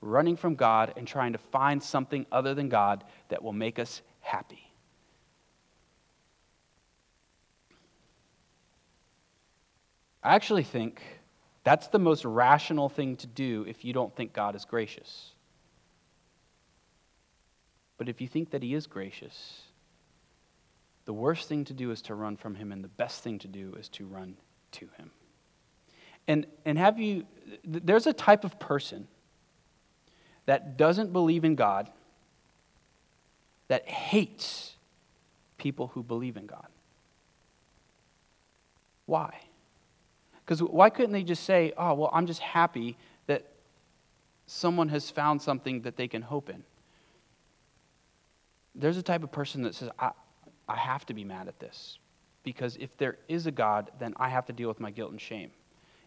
running 0.02 0.36
from 0.36 0.56
God 0.56 0.92
and 0.96 1.06
trying 1.06 1.32
to 1.32 1.38
find 1.38 1.82
something 1.82 2.26
other 2.30 2.54
than 2.54 2.68
God 2.68 3.04
that 3.28 3.42
will 3.42 3.52
make 3.52 3.78
us 3.78 4.02
happy. 4.20 4.68
I 10.22 10.34
actually 10.34 10.64
think 10.64 11.02
that's 11.64 11.88
the 11.88 11.98
most 11.98 12.24
rational 12.24 12.88
thing 12.88 13.16
to 13.16 13.26
do 13.26 13.64
if 13.66 13.84
you 13.84 13.92
don't 13.92 14.14
think 14.14 14.32
God 14.32 14.54
is 14.54 14.64
gracious. 14.64 15.30
But 17.96 18.08
if 18.08 18.20
you 18.20 18.28
think 18.28 18.50
that 18.50 18.62
He 18.62 18.74
is 18.74 18.86
gracious, 18.86 19.62
the 21.04 21.12
worst 21.12 21.48
thing 21.48 21.64
to 21.66 21.72
do 21.72 21.90
is 21.92 22.02
to 22.02 22.14
run 22.14 22.36
from 22.36 22.56
Him, 22.56 22.72
and 22.72 22.82
the 22.82 22.88
best 22.88 23.22
thing 23.22 23.38
to 23.40 23.48
do 23.48 23.74
is 23.78 23.88
to 23.90 24.06
run 24.06 24.36
to 24.72 24.88
Him. 24.96 25.10
And, 26.28 26.46
and 26.64 26.78
have 26.78 26.98
you, 27.00 27.24
there's 27.64 28.06
a 28.06 28.12
type 28.12 28.44
of 28.44 28.58
person 28.60 29.08
that 30.46 30.76
doesn't 30.76 31.12
believe 31.12 31.44
in 31.44 31.54
God, 31.54 31.90
that 33.68 33.88
hates 33.88 34.74
people 35.56 35.88
who 35.88 36.02
believe 36.02 36.36
in 36.36 36.46
God. 36.46 36.66
Why? 39.06 39.40
Because 40.44 40.62
why 40.62 40.90
couldn't 40.90 41.12
they 41.12 41.22
just 41.22 41.44
say, 41.44 41.72
oh, 41.76 41.94
well, 41.94 42.10
I'm 42.12 42.26
just 42.26 42.40
happy 42.40 42.96
that 43.26 43.46
someone 44.46 44.88
has 44.88 45.10
found 45.10 45.40
something 45.40 45.82
that 45.82 45.96
they 45.96 46.08
can 46.08 46.22
hope 46.22 46.50
in? 46.50 46.64
There's 48.74 48.96
a 48.96 49.02
type 49.02 49.22
of 49.22 49.30
person 49.30 49.62
that 49.62 49.74
says, 49.74 49.90
I, 49.98 50.10
I 50.68 50.76
have 50.76 51.06
to 51.06 51.14
be 51.14 51.24
mad 51.24 51.48
at 51.48 51.60
this. 51.60 51.98
Because 52.42 52.76
if 52.80 52.96
there 52.96 53.18
is 53.28 53.46
a 53.46 53.52
God, 53.52 53.90
then 54.00 54.14
I 54.16 54.28
have 54.28 54.46
to 54.46 54.52
deal 54.52 54.68
with 54.68 54.80
my 54.80 54.90
guilt 54.90 55.12
and 55.12 55.20
shame. 55.20 55.50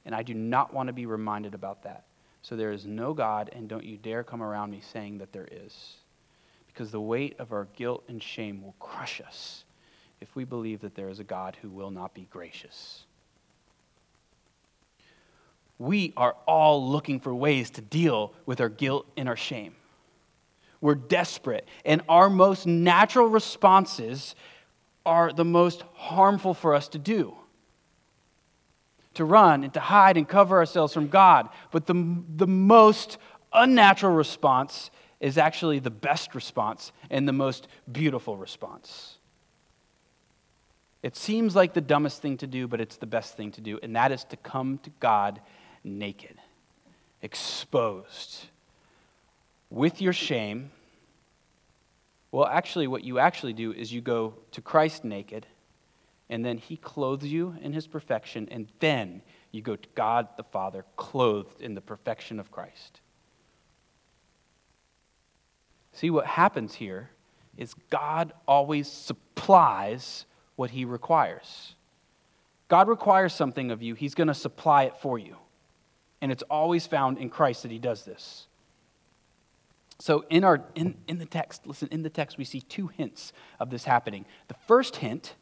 And 0.06 0.14
I 0.14 0.22
do 0.22 0.34
not 0.34 0.74
want 0.74 0.88
to 0.88 0.94
be 0.94 1.06
reminded 1.06 1.54
about 1.54 1.84
that. 1.84 2.04
So 2.48 2.56
there 2.56 2.72
is 2.72 2.86
no 2.86 3.16
God, 3.16 3.50
and 3.54 3.68
don't 3.68 3.84
you 3.84 3.98
dare 3.98 4.24
come 4.24 4.44
around 4.44 4.70
me 4.70 4.80
saying 4.94 5.18
that 5.18 5.34
there 5.34 5.48
is. 5.52 5.96
Because 6.68 6.92
the 6.92 7.02
weight 7.02 7.36
of 7.40 7.52
our 7.52 7.68
guilt 7.76 8.04
and 8.08 8.22
shame 8.22 8.62
will 8.62 8.76
crush 8.80 9.20
us 9.20 9.64
if 10.22 10.36
we 10.36 10.44
believe 10.44 10.82
that 10.82 10.94
there 10.94 11.10
is 11.10 11.18
a 11.20 11.24
God 11.24 11.58
who 11.60 11.72
will 11.72 11.90
not 11.90 12.14
be 12.14 12.28
gracious. 12.30 13.06
We 15.80 16.14
are 16.16 16.36
all 16.48 16.88
looking 16.88 17.20
for 17.20 17.34
ways 17.34 17.72
to 17.72 17.82
deal 17.82 18.32
with 18.46 18.62
our 18.62 18.70
guilt 18.70 19.08
and 19.18 19.28
our 19.28 19.36
shame. 19.36 19.74
We're 20.82 20.94
desperate, 20.94 21.68
and 21.84 22.04
our 22.08 22.30
most 22.30 22.68
natural 22.68 23.26
responses 23.26 24.36
are 25.04 25.34
the 25.34 25.44
most 25.44 25.82
harmful 25.96 26.54
for 26.54 26.76
us 26.76 26.90
to 26.90 27.00
do 27.00 27.36
to 29.16 29.26
run 29.26 29.64
and 29.64 29.74
to 29.74 29.80
hide 29.80 30.18
and 30.18 30.28
cover 30.28 30.58
ourselves 30.58 30.94
from 30.94 31.08
God. 31.08 31.50
But 31.72 31.88
the, 31.88 32.24
the 32.36 32.48
most 32.48 33.18
unnatural 33.52 34.14
response 34.14 34.92
is 35.20 35.38
actually 35.38 35.80
the 35.80 35.90
best 35.90 36.36
response 36.36 36.92
and 37.10 37.28
the 37.28 37.34
most 37.34 37.68
beautiful 37.92 38.38
response. 38.38 39.18
It 41.02 41.16
seems 41.16 41.56
like 41.56 41.74
the 41.74 41.82
dumbest 41.82 42.22
thing 42.22 42.38
to 42.38 42.48
do, 42.48 42.68
but 42.68 42.82
it's 42.82 42.98
the 42.98 43.06
best 43.06 43.38
thing 43.38 43.52
to 43.52 43.62
do, 43.62 43.80
and 43.84 43.96
that 43.96 44.12
is 44.12 44.24
to 44.26 44.38
come 44.38 44.80
to 44.80 44.90
God 45.00 45.40
naked, 45.84 46.36
exposed, 47.22 48.46
with 49.70 50.02
your 50.02 50.14
shame. 50.14 50.72
Well, 52.32 52.48
actually, 52.48 52.88
what 52.88 53.04
you 53.04 53.20
actually 53.20 53.54
do 53.54 53.72
is 53.72 53.94
you 53.94 54.02
go 54.02 54.34
to 54.52 54.62
Christ 54.62 55.04
naked, 55.04 55.46
and 56.30 56.44
then 56.44 56.58
He 56.58 56.78
clothes 56.78 57.26
you 57.26 57.56
in 57.62 57.74
His 57.74 57.88
perfection, 57.88 58.48
and 58.52 58.68
then 58.80 59.22
you 59.52 59.62
go 59.62 59.76
to 59.76 59.90
God 59.96 60.28
the 60.38 60.44
Father 60.44 60.86
clothed 60.96 61.62
in 61.62 61.76
the 61.76 61.82
perfection 61.82 62.40
of 62.40 62.52
Christ. 62.52 63.02
See, 65.94 66.10
what 66.10 66.26
happens 66.26 66.76
here 66.76 67.10
is 67.58 67.74
God 67.90 68.34
always 68.48 68.88
supplies 68.88 70.26
what 70.56 70.72
He 70.72 70.84
requires. 70.84 71.76
God 72.68 72.88
requires 72.88 73.34
something 73.34 73.72
of 73.72 73.82
you, 73.82 73.94
He's 73.94 74.16
going 74.16 74.28
to 74.28 74.34
supply 74.34 74.84
it 74.84 74.98
for 74.98 75.18
you. 75.18 75.38
And 76.22 76.32
it's 76.32 76.44
always 76.44 76.88
found 76.88 77.18
in 77.18 77.30
Christ 77.30 77.64
that 77.64 77.72
He 77.72 77.80
does 77.80 78.04
this. 78.04 78.48
So 80.00 80.26
in 80.30 80.44
our 80.44 80.66
in, 80.76 80.96
in 81.08 81.20
the 81.20 81.26
text, 81.26 81.66
listen, 81.66 81.88
in 81.92 82.04
the 82.04 82.10
text 82.10 82.38
we 82.38 82.44
see 82.44 82.62
two 82.62 82.88
hints 82.88 83.32
of 83.60 83.70
this 83.70 83.86
happening. 83.86 84.26
The 84.48 84.56
first 84.68 84.98
hint 84.98 85.36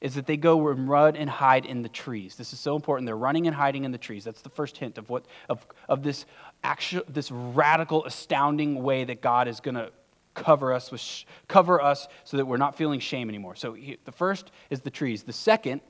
is 0.00 0.14
that 0.14 0.26
they 0.26 0.36
go 0.36 0.68
and 0.68 0.88
run 0.88 1.14
and 1.14 1.28
hide 1.28 1.66
in 1.66 1.82
the 1.82 1.88
trees. 1.88 2.36
This 2.36 2.52
is 2.52 2.60
so 2.60 2.74
important. 2.74 3.06
They're 3.06 3.16
running 3.16 3.46
and 3.46 3.54
hiding 3.54 3.84
in 3.84 3.92
the 3.92 3.98
trees. 3.98 4.24
That's 4.24 4.40
the 4.40 4.48
first 4.48 4.78
hint 4.78 4.96
of 4.96 5.10
what 5.10 5.26
of, 5.48 5.66
of 5.88 6.02
this 6.02 6.24
actual 6.64 7.02
this 7.08 7.30
radical, 7.30 8.04
astounding 8.04 8.82
way 8.82 9.04
that 9.04 9.20
God 9.20 9.46
is 9.46 9.60
going 9.60 9.74
to 9.74 9.90
cover 10.34 10.72
us 10.72 10.90
with 10.90 11.02
cover 11.48 11.82
us 11.82 12.08
so 12.24 12.36
that 12.36 12.46
we're 12.46 12.56
not 12.56 12.76
feeling 12.76 13.00
shame 13.00 13.28
anymore. 13.28 13.56
So 13.56 13.74
he, 13.74 13.98
the 14.04 14.12
first 14.12 14.50
is 14.70 14.80
the 14.80 14.90
trees. 14.90 15.22
The 15.22 15.32
second 15.32 15.80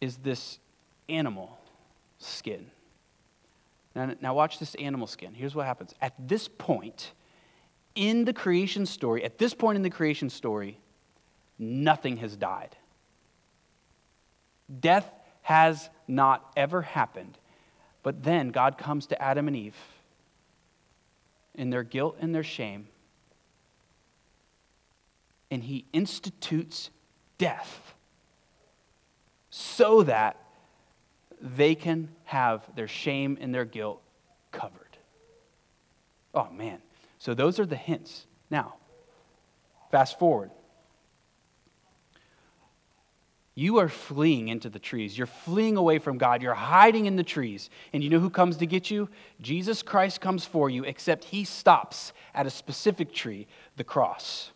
is 0.00 0.16
this 0.16 0.58
animal 1.08 1.58
skin. 2.18 2.66
Now, 3.94 4.12
now, 4.20 4.34
watch 4.34 4.58
this 4.58 4.74
animal 4.74 5.06
skin. 5.06 5.32
Here's 5.32 5.54
what 5.54 5.64
happens. 5.64 5.94
At 6.02 6.12
this 6.28 6.48
point 6.48 7.12
in 7.94 8.26
the 8.26 8.32
creation 8.32 8.84
story, 8.84 9.24
at 9.24 9.38
this 9.38 9.54
point 9.54 9.76
in 9.76 9.82
the 9.82 9.90
creation 9.90 10.28
story, 10.28 10.78
nothing 11.58 12.18
has 12.18 12.36
died. 12.36 12.76
Death 14.80 15.10
has 15.42 15.88
not 16.08 16.52
ever 16.56 16.82
happened. 16.82 17.38
But 18.02 18.22
then 18.22 18.50
God 18.50 18.78
comes 18.78 19.06
to 19.08 19.20
Adam 19.20 19.48
and 19.48 19.56
Eve 19.56 19.74
in 21.56 21.70
their 21.70 21.82
guilt 21.82 22.16
and 22.20 22.32
their 22.32 22.44
shame, 22.44 22.86
and 25.50 25.60
he 25.60 25.86
institutes 25.92 26.90
death 27.36 27.94
so 29.50 30.04
that 30.04 30.36
they 31.40 31.74
can 31.74 32.10
have 32.24 32.62
their 32.76 32.86
shame 32.86 33.36
and 33.40 33.52
their 33.52 33.64
guilt 33.64 34.00
covered. 34.52 34.98
Oh, 36.32 36.48
man. 36.50 36.78
So 37.18 37.34
those 37.34 37.58
are 37.58 37.66
the 37.66 37.74
hints. 37.74 38.26
Now, 38.50 38.74
fast 39.90 40.16
forward. 40.16 40.52
You 43.58 43.78
are 43.78 43.88
fleeing 43.88 44.48
into 44.48 44.68
the 44.68 44.78
trees. 44.78 45.16
You're 45.16 45.26
fleeing 45.26 45.78
away 45.78 45.98
from 45.98 46.18
God. 46.18 46.42
You're 46.42 46.52
hiding 46.52 47.06
in 47.06 47.16
the 47.16 47.24
trees. 47.24 47.70
And 47.94 48.04
you 48.04 48.10
know 48.10 48.20
who 48.20 48.28
comes 48.28 48.58
to 48.58 48.66
get 48.66 48.90
you? 48.90 49.08
Jesus 49.40 49.82
Christ 49.82 50.20
comes 50.20 50.44
for 50.44 50.68
you, 50.68 50.84
except 50.84 51.24
he 51.24 51.44
stops 51.44 52.12
at 52.34 52.46
a 52.46 52.50
specific 52.50 53.14
tree, 53.14 53.46
the 53.78 53.82
cross. 53.82 54.52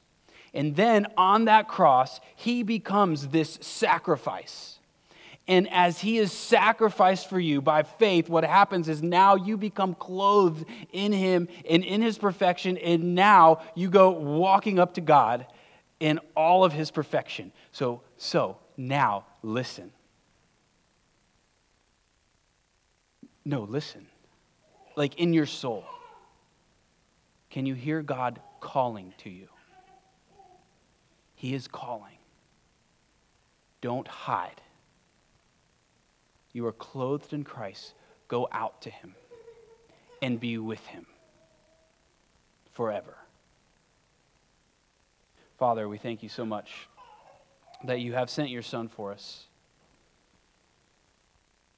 And 0.52 0.76
then 0.76 1.06
on 1.16 1.46
that 1.46 1.66
cross, 1.66 2.20
he 2.36 2.62
becomes 2.62 3.28
this 3.28 3.58
sacrifice. 3.62 4.78
And 5.48 5.66
as 5.72 5.98
he 5.98 6.18
is 6.18 6.30
sacrificed 6.30 7.30
for 7.30 7.40
you 7.40 7.62
by 7.62 7.84
faith, 7.84 8.28
what 8.28 8.44
happens 8.44 8.86
is 8.86 9.02
now 9.02 9.34
you 9.34 9.56
become 9.56 9.94
clothed 9.94 10.66
in 10.92 11.10
him 11.10 11.48
and 11.68 11.82
in 11.82 12.02
his 12.02 12.18
perfection. 12.18 12.76
And 12.76 13.14
now 13.14 13.62
you 13.74 13.88
go 13.88 14.10
walking 14.10 14.78
up 14.78 14.92
to 14.94 15.00
God 15.00 15.46
in 16.00 16.20
all 16.36 16.64
of 16.64 16.74
his 16.74 16.90
perfection. 16.90 17.50
So, 17.72 18.02
so 18.18 18.58
now 18.88 19.26
listen. 19.42 19.92
No, 23.44 23.62
listen. 23.62 24.06
Like 24.96 25.18
in 25.18 25.32
your 25.32 25.46
soul. 25.46 25.84
Can 27.50 27.66
you 27.66 27.74
hear 27.74 28.00
God 28.02 28.40
calling 28.60 29.12
to 29.18 29.30
you? 29.30 29.48
He 31.34 31.54
is 31.54 31.68
calling. 31.68 32.16
Don't 33.80 34.08
hide. 34.08 34.60
You 36.52 36.66
are 36.66 36.72
clothed 36.72 37.32
in 37.32 37.44
Christ. 37.44 37.94
Go 38.28 38.48
out 38.50 38.82
to 38.82 38.90
him 38.90 39.14
and 40.22 40.40
be 40.40 40.58
with 40.58 40.84
him 40.86 41.06
forever. 42.72 43.16
Father, 45.58 45.88
we 45.88 45.98
thank 45.98 46.22
you 46.22 46.28
so 46.28 46.46
much 46.46 46.88
that 47.84 48.00
you 48.00 48.12
have 48.12 48.30
sent 48.30 48.50
your 48.50 48.62
Son 48.62 48.88
for 48.88 49.12
us 49.12 49.46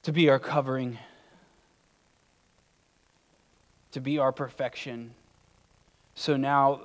to 0.03 0.11
be 0.11 0.29
our 0.29 0.39
covering, 0.39 0.99
to 3.91 4.01
be 4.01 4.19
our 4.19 4.31
perfection. 4.31 5.13
So 6.13 6.35
now, 6.35 6.81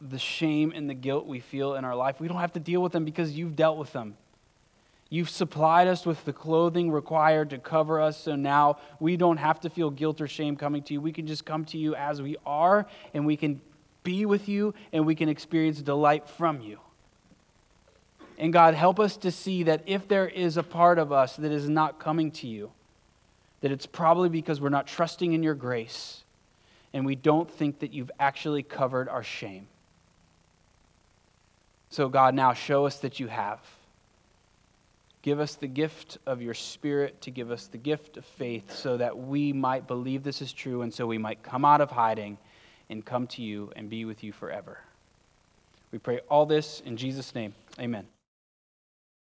the 0.00 0.18
shame 0.18 0.72
and 0.74 0.88
the 0.88 0.94
guilt 0.94 1.26
we 1.26 1.40
feel 1.40 1.74
in 1.76 1.84
our 1.84 1.96
life, 1.96 2.20
we 2.20 2.28
don't 2.28 2.40
have 2.40 2.52
to 2.52 2.60
deal 2.60 2.82
with 2.82 2.92
them 2.92 3.04
because 3.04 3.32
you've 3.32 3.56
dealt 3.56 3.78
with 3.78 3.92
them. 3.92 4.16
You've 5.08 5.30
supplied 5.30 5.88
us 5.88 6.06
with 6.06 6.24
the 6.24 6.32
clothing 6.32 6.90
required 6.90 7.50
to 7.50 7.58
cover 7.58 8.00
us, 8.00 8.18
so 8.18 8.34
now 8.34 8.78
we 8.98 9.16
don't 9.16 9.36
have 9.36 9.60
to 9.60 9.70
feel 9.70 9.90
guilt 9.90 10.20
or 10.20 10.26
shame 10.26 10.56
coming 10.56 10.82
to 10.84 10.94
you. 10.94 11.00
We 11.00 11.12
can 11.12 11.26
just 11.26 11.44
come 11.44 11.64
to 11.66 11.78
you 11.78 11.94
as 11.94 12.22
we 12.22 12.36
are, 12.46 12.86
and 13.12 13.26
we 13.26 13.36
can 13.36 13.60
be 14.04 14.26
with 14.26 14.48
you, 14.48 14.74
and 14.92 15.06
we 15.06 15.14
can 15.14 15.28
experience 15.28 15.80
delight 15.82 16.28
from 16.28 16.60
you. 16.60 16.78
And 18.38 18.52
God, 18.52 18.74
help 18.74 18.98
us 18.98 19.16
to 19.18 19.30
see 19.30 19.64
that 19.64 19.82
if 19.86 20.08
there 20.08 20.28
is 20.28 20.56
a 20.56 20.62
part 20.62 20.98
of 20.98 21.12
us 21.12 21.36
that 21.36 21.52
is 21.52 21.68
not 21.68 21.98
coming 21.98 22.30
to 22.32 22.46
you, 22.46 22.72
that 23.60 23.70
it's 23.70 23.86
probably 23.86 24.28
because 24.28 24.60
we're 24.60 24.68
not 24.68 24.86
trusting 24.86 25.32
in 25.32 25.42
your 25.42 25.54
grace, 25.54 26.24
and 26.92 27.06
we 27.06 27.14
don't 27.14 27.50
think 27.50 27.78
that 27.80 27.92
you've 27.92 28.10
actually 28.18 28.62
covered 28.62 29.08
our 29.08 29.22
shame. 29.22 29.66
So, 31.90 32.08
God, 32.08 32.34
now 32.34 32.54
show 32.54 32.86
us 32.86 33.00
that 33.00 33.20
you 33.20 33.28
have. 33.28 33.60
Give 35.22 35.38
us 35.38 35.54
the 35.54 35.68
gift 35.68 36.18
of 36.26 36.42
your 36.42 36.54
Spirit 36.54 37.20
to 37.22 37.30
give 37.30 37.50
us 37.50 37.68
the 37.68 37.78
gift 37.78 38.16
of 38.16 38.24
faith 38.24 38.74
so 38.74 38.96
that 38.96 39.16
we 39.16 39.52
might 39.52 39.86
believe 39.86 40.24
this 40.24 40.42
is 40.42 40.52
true 40.52 40.82
and 40.82 40.92
so 40.92 41.06
we 41.06 41.18
might 41.18 41.42
come 41.42 41.64
out 41.64 41.80
of 41.80 41.90
hiding 41.90 42.38
and 42.90 43.04
come 43.04 43.28
to 43.28 43.42
you 43.42 43.70
and 43.76 43.88
be 43.88 44.04
with 44.04 44.24
you 44.24 44.32
forever. 44.32 44.78
We 45.92 45.98
pray 45.98 46.20
all 46.28 46.46
this 46.46 46.80
in 46.84 46.96
Jesus' 46.96 47.34
name. 47.34 47.54
Amen. 47.78 48.06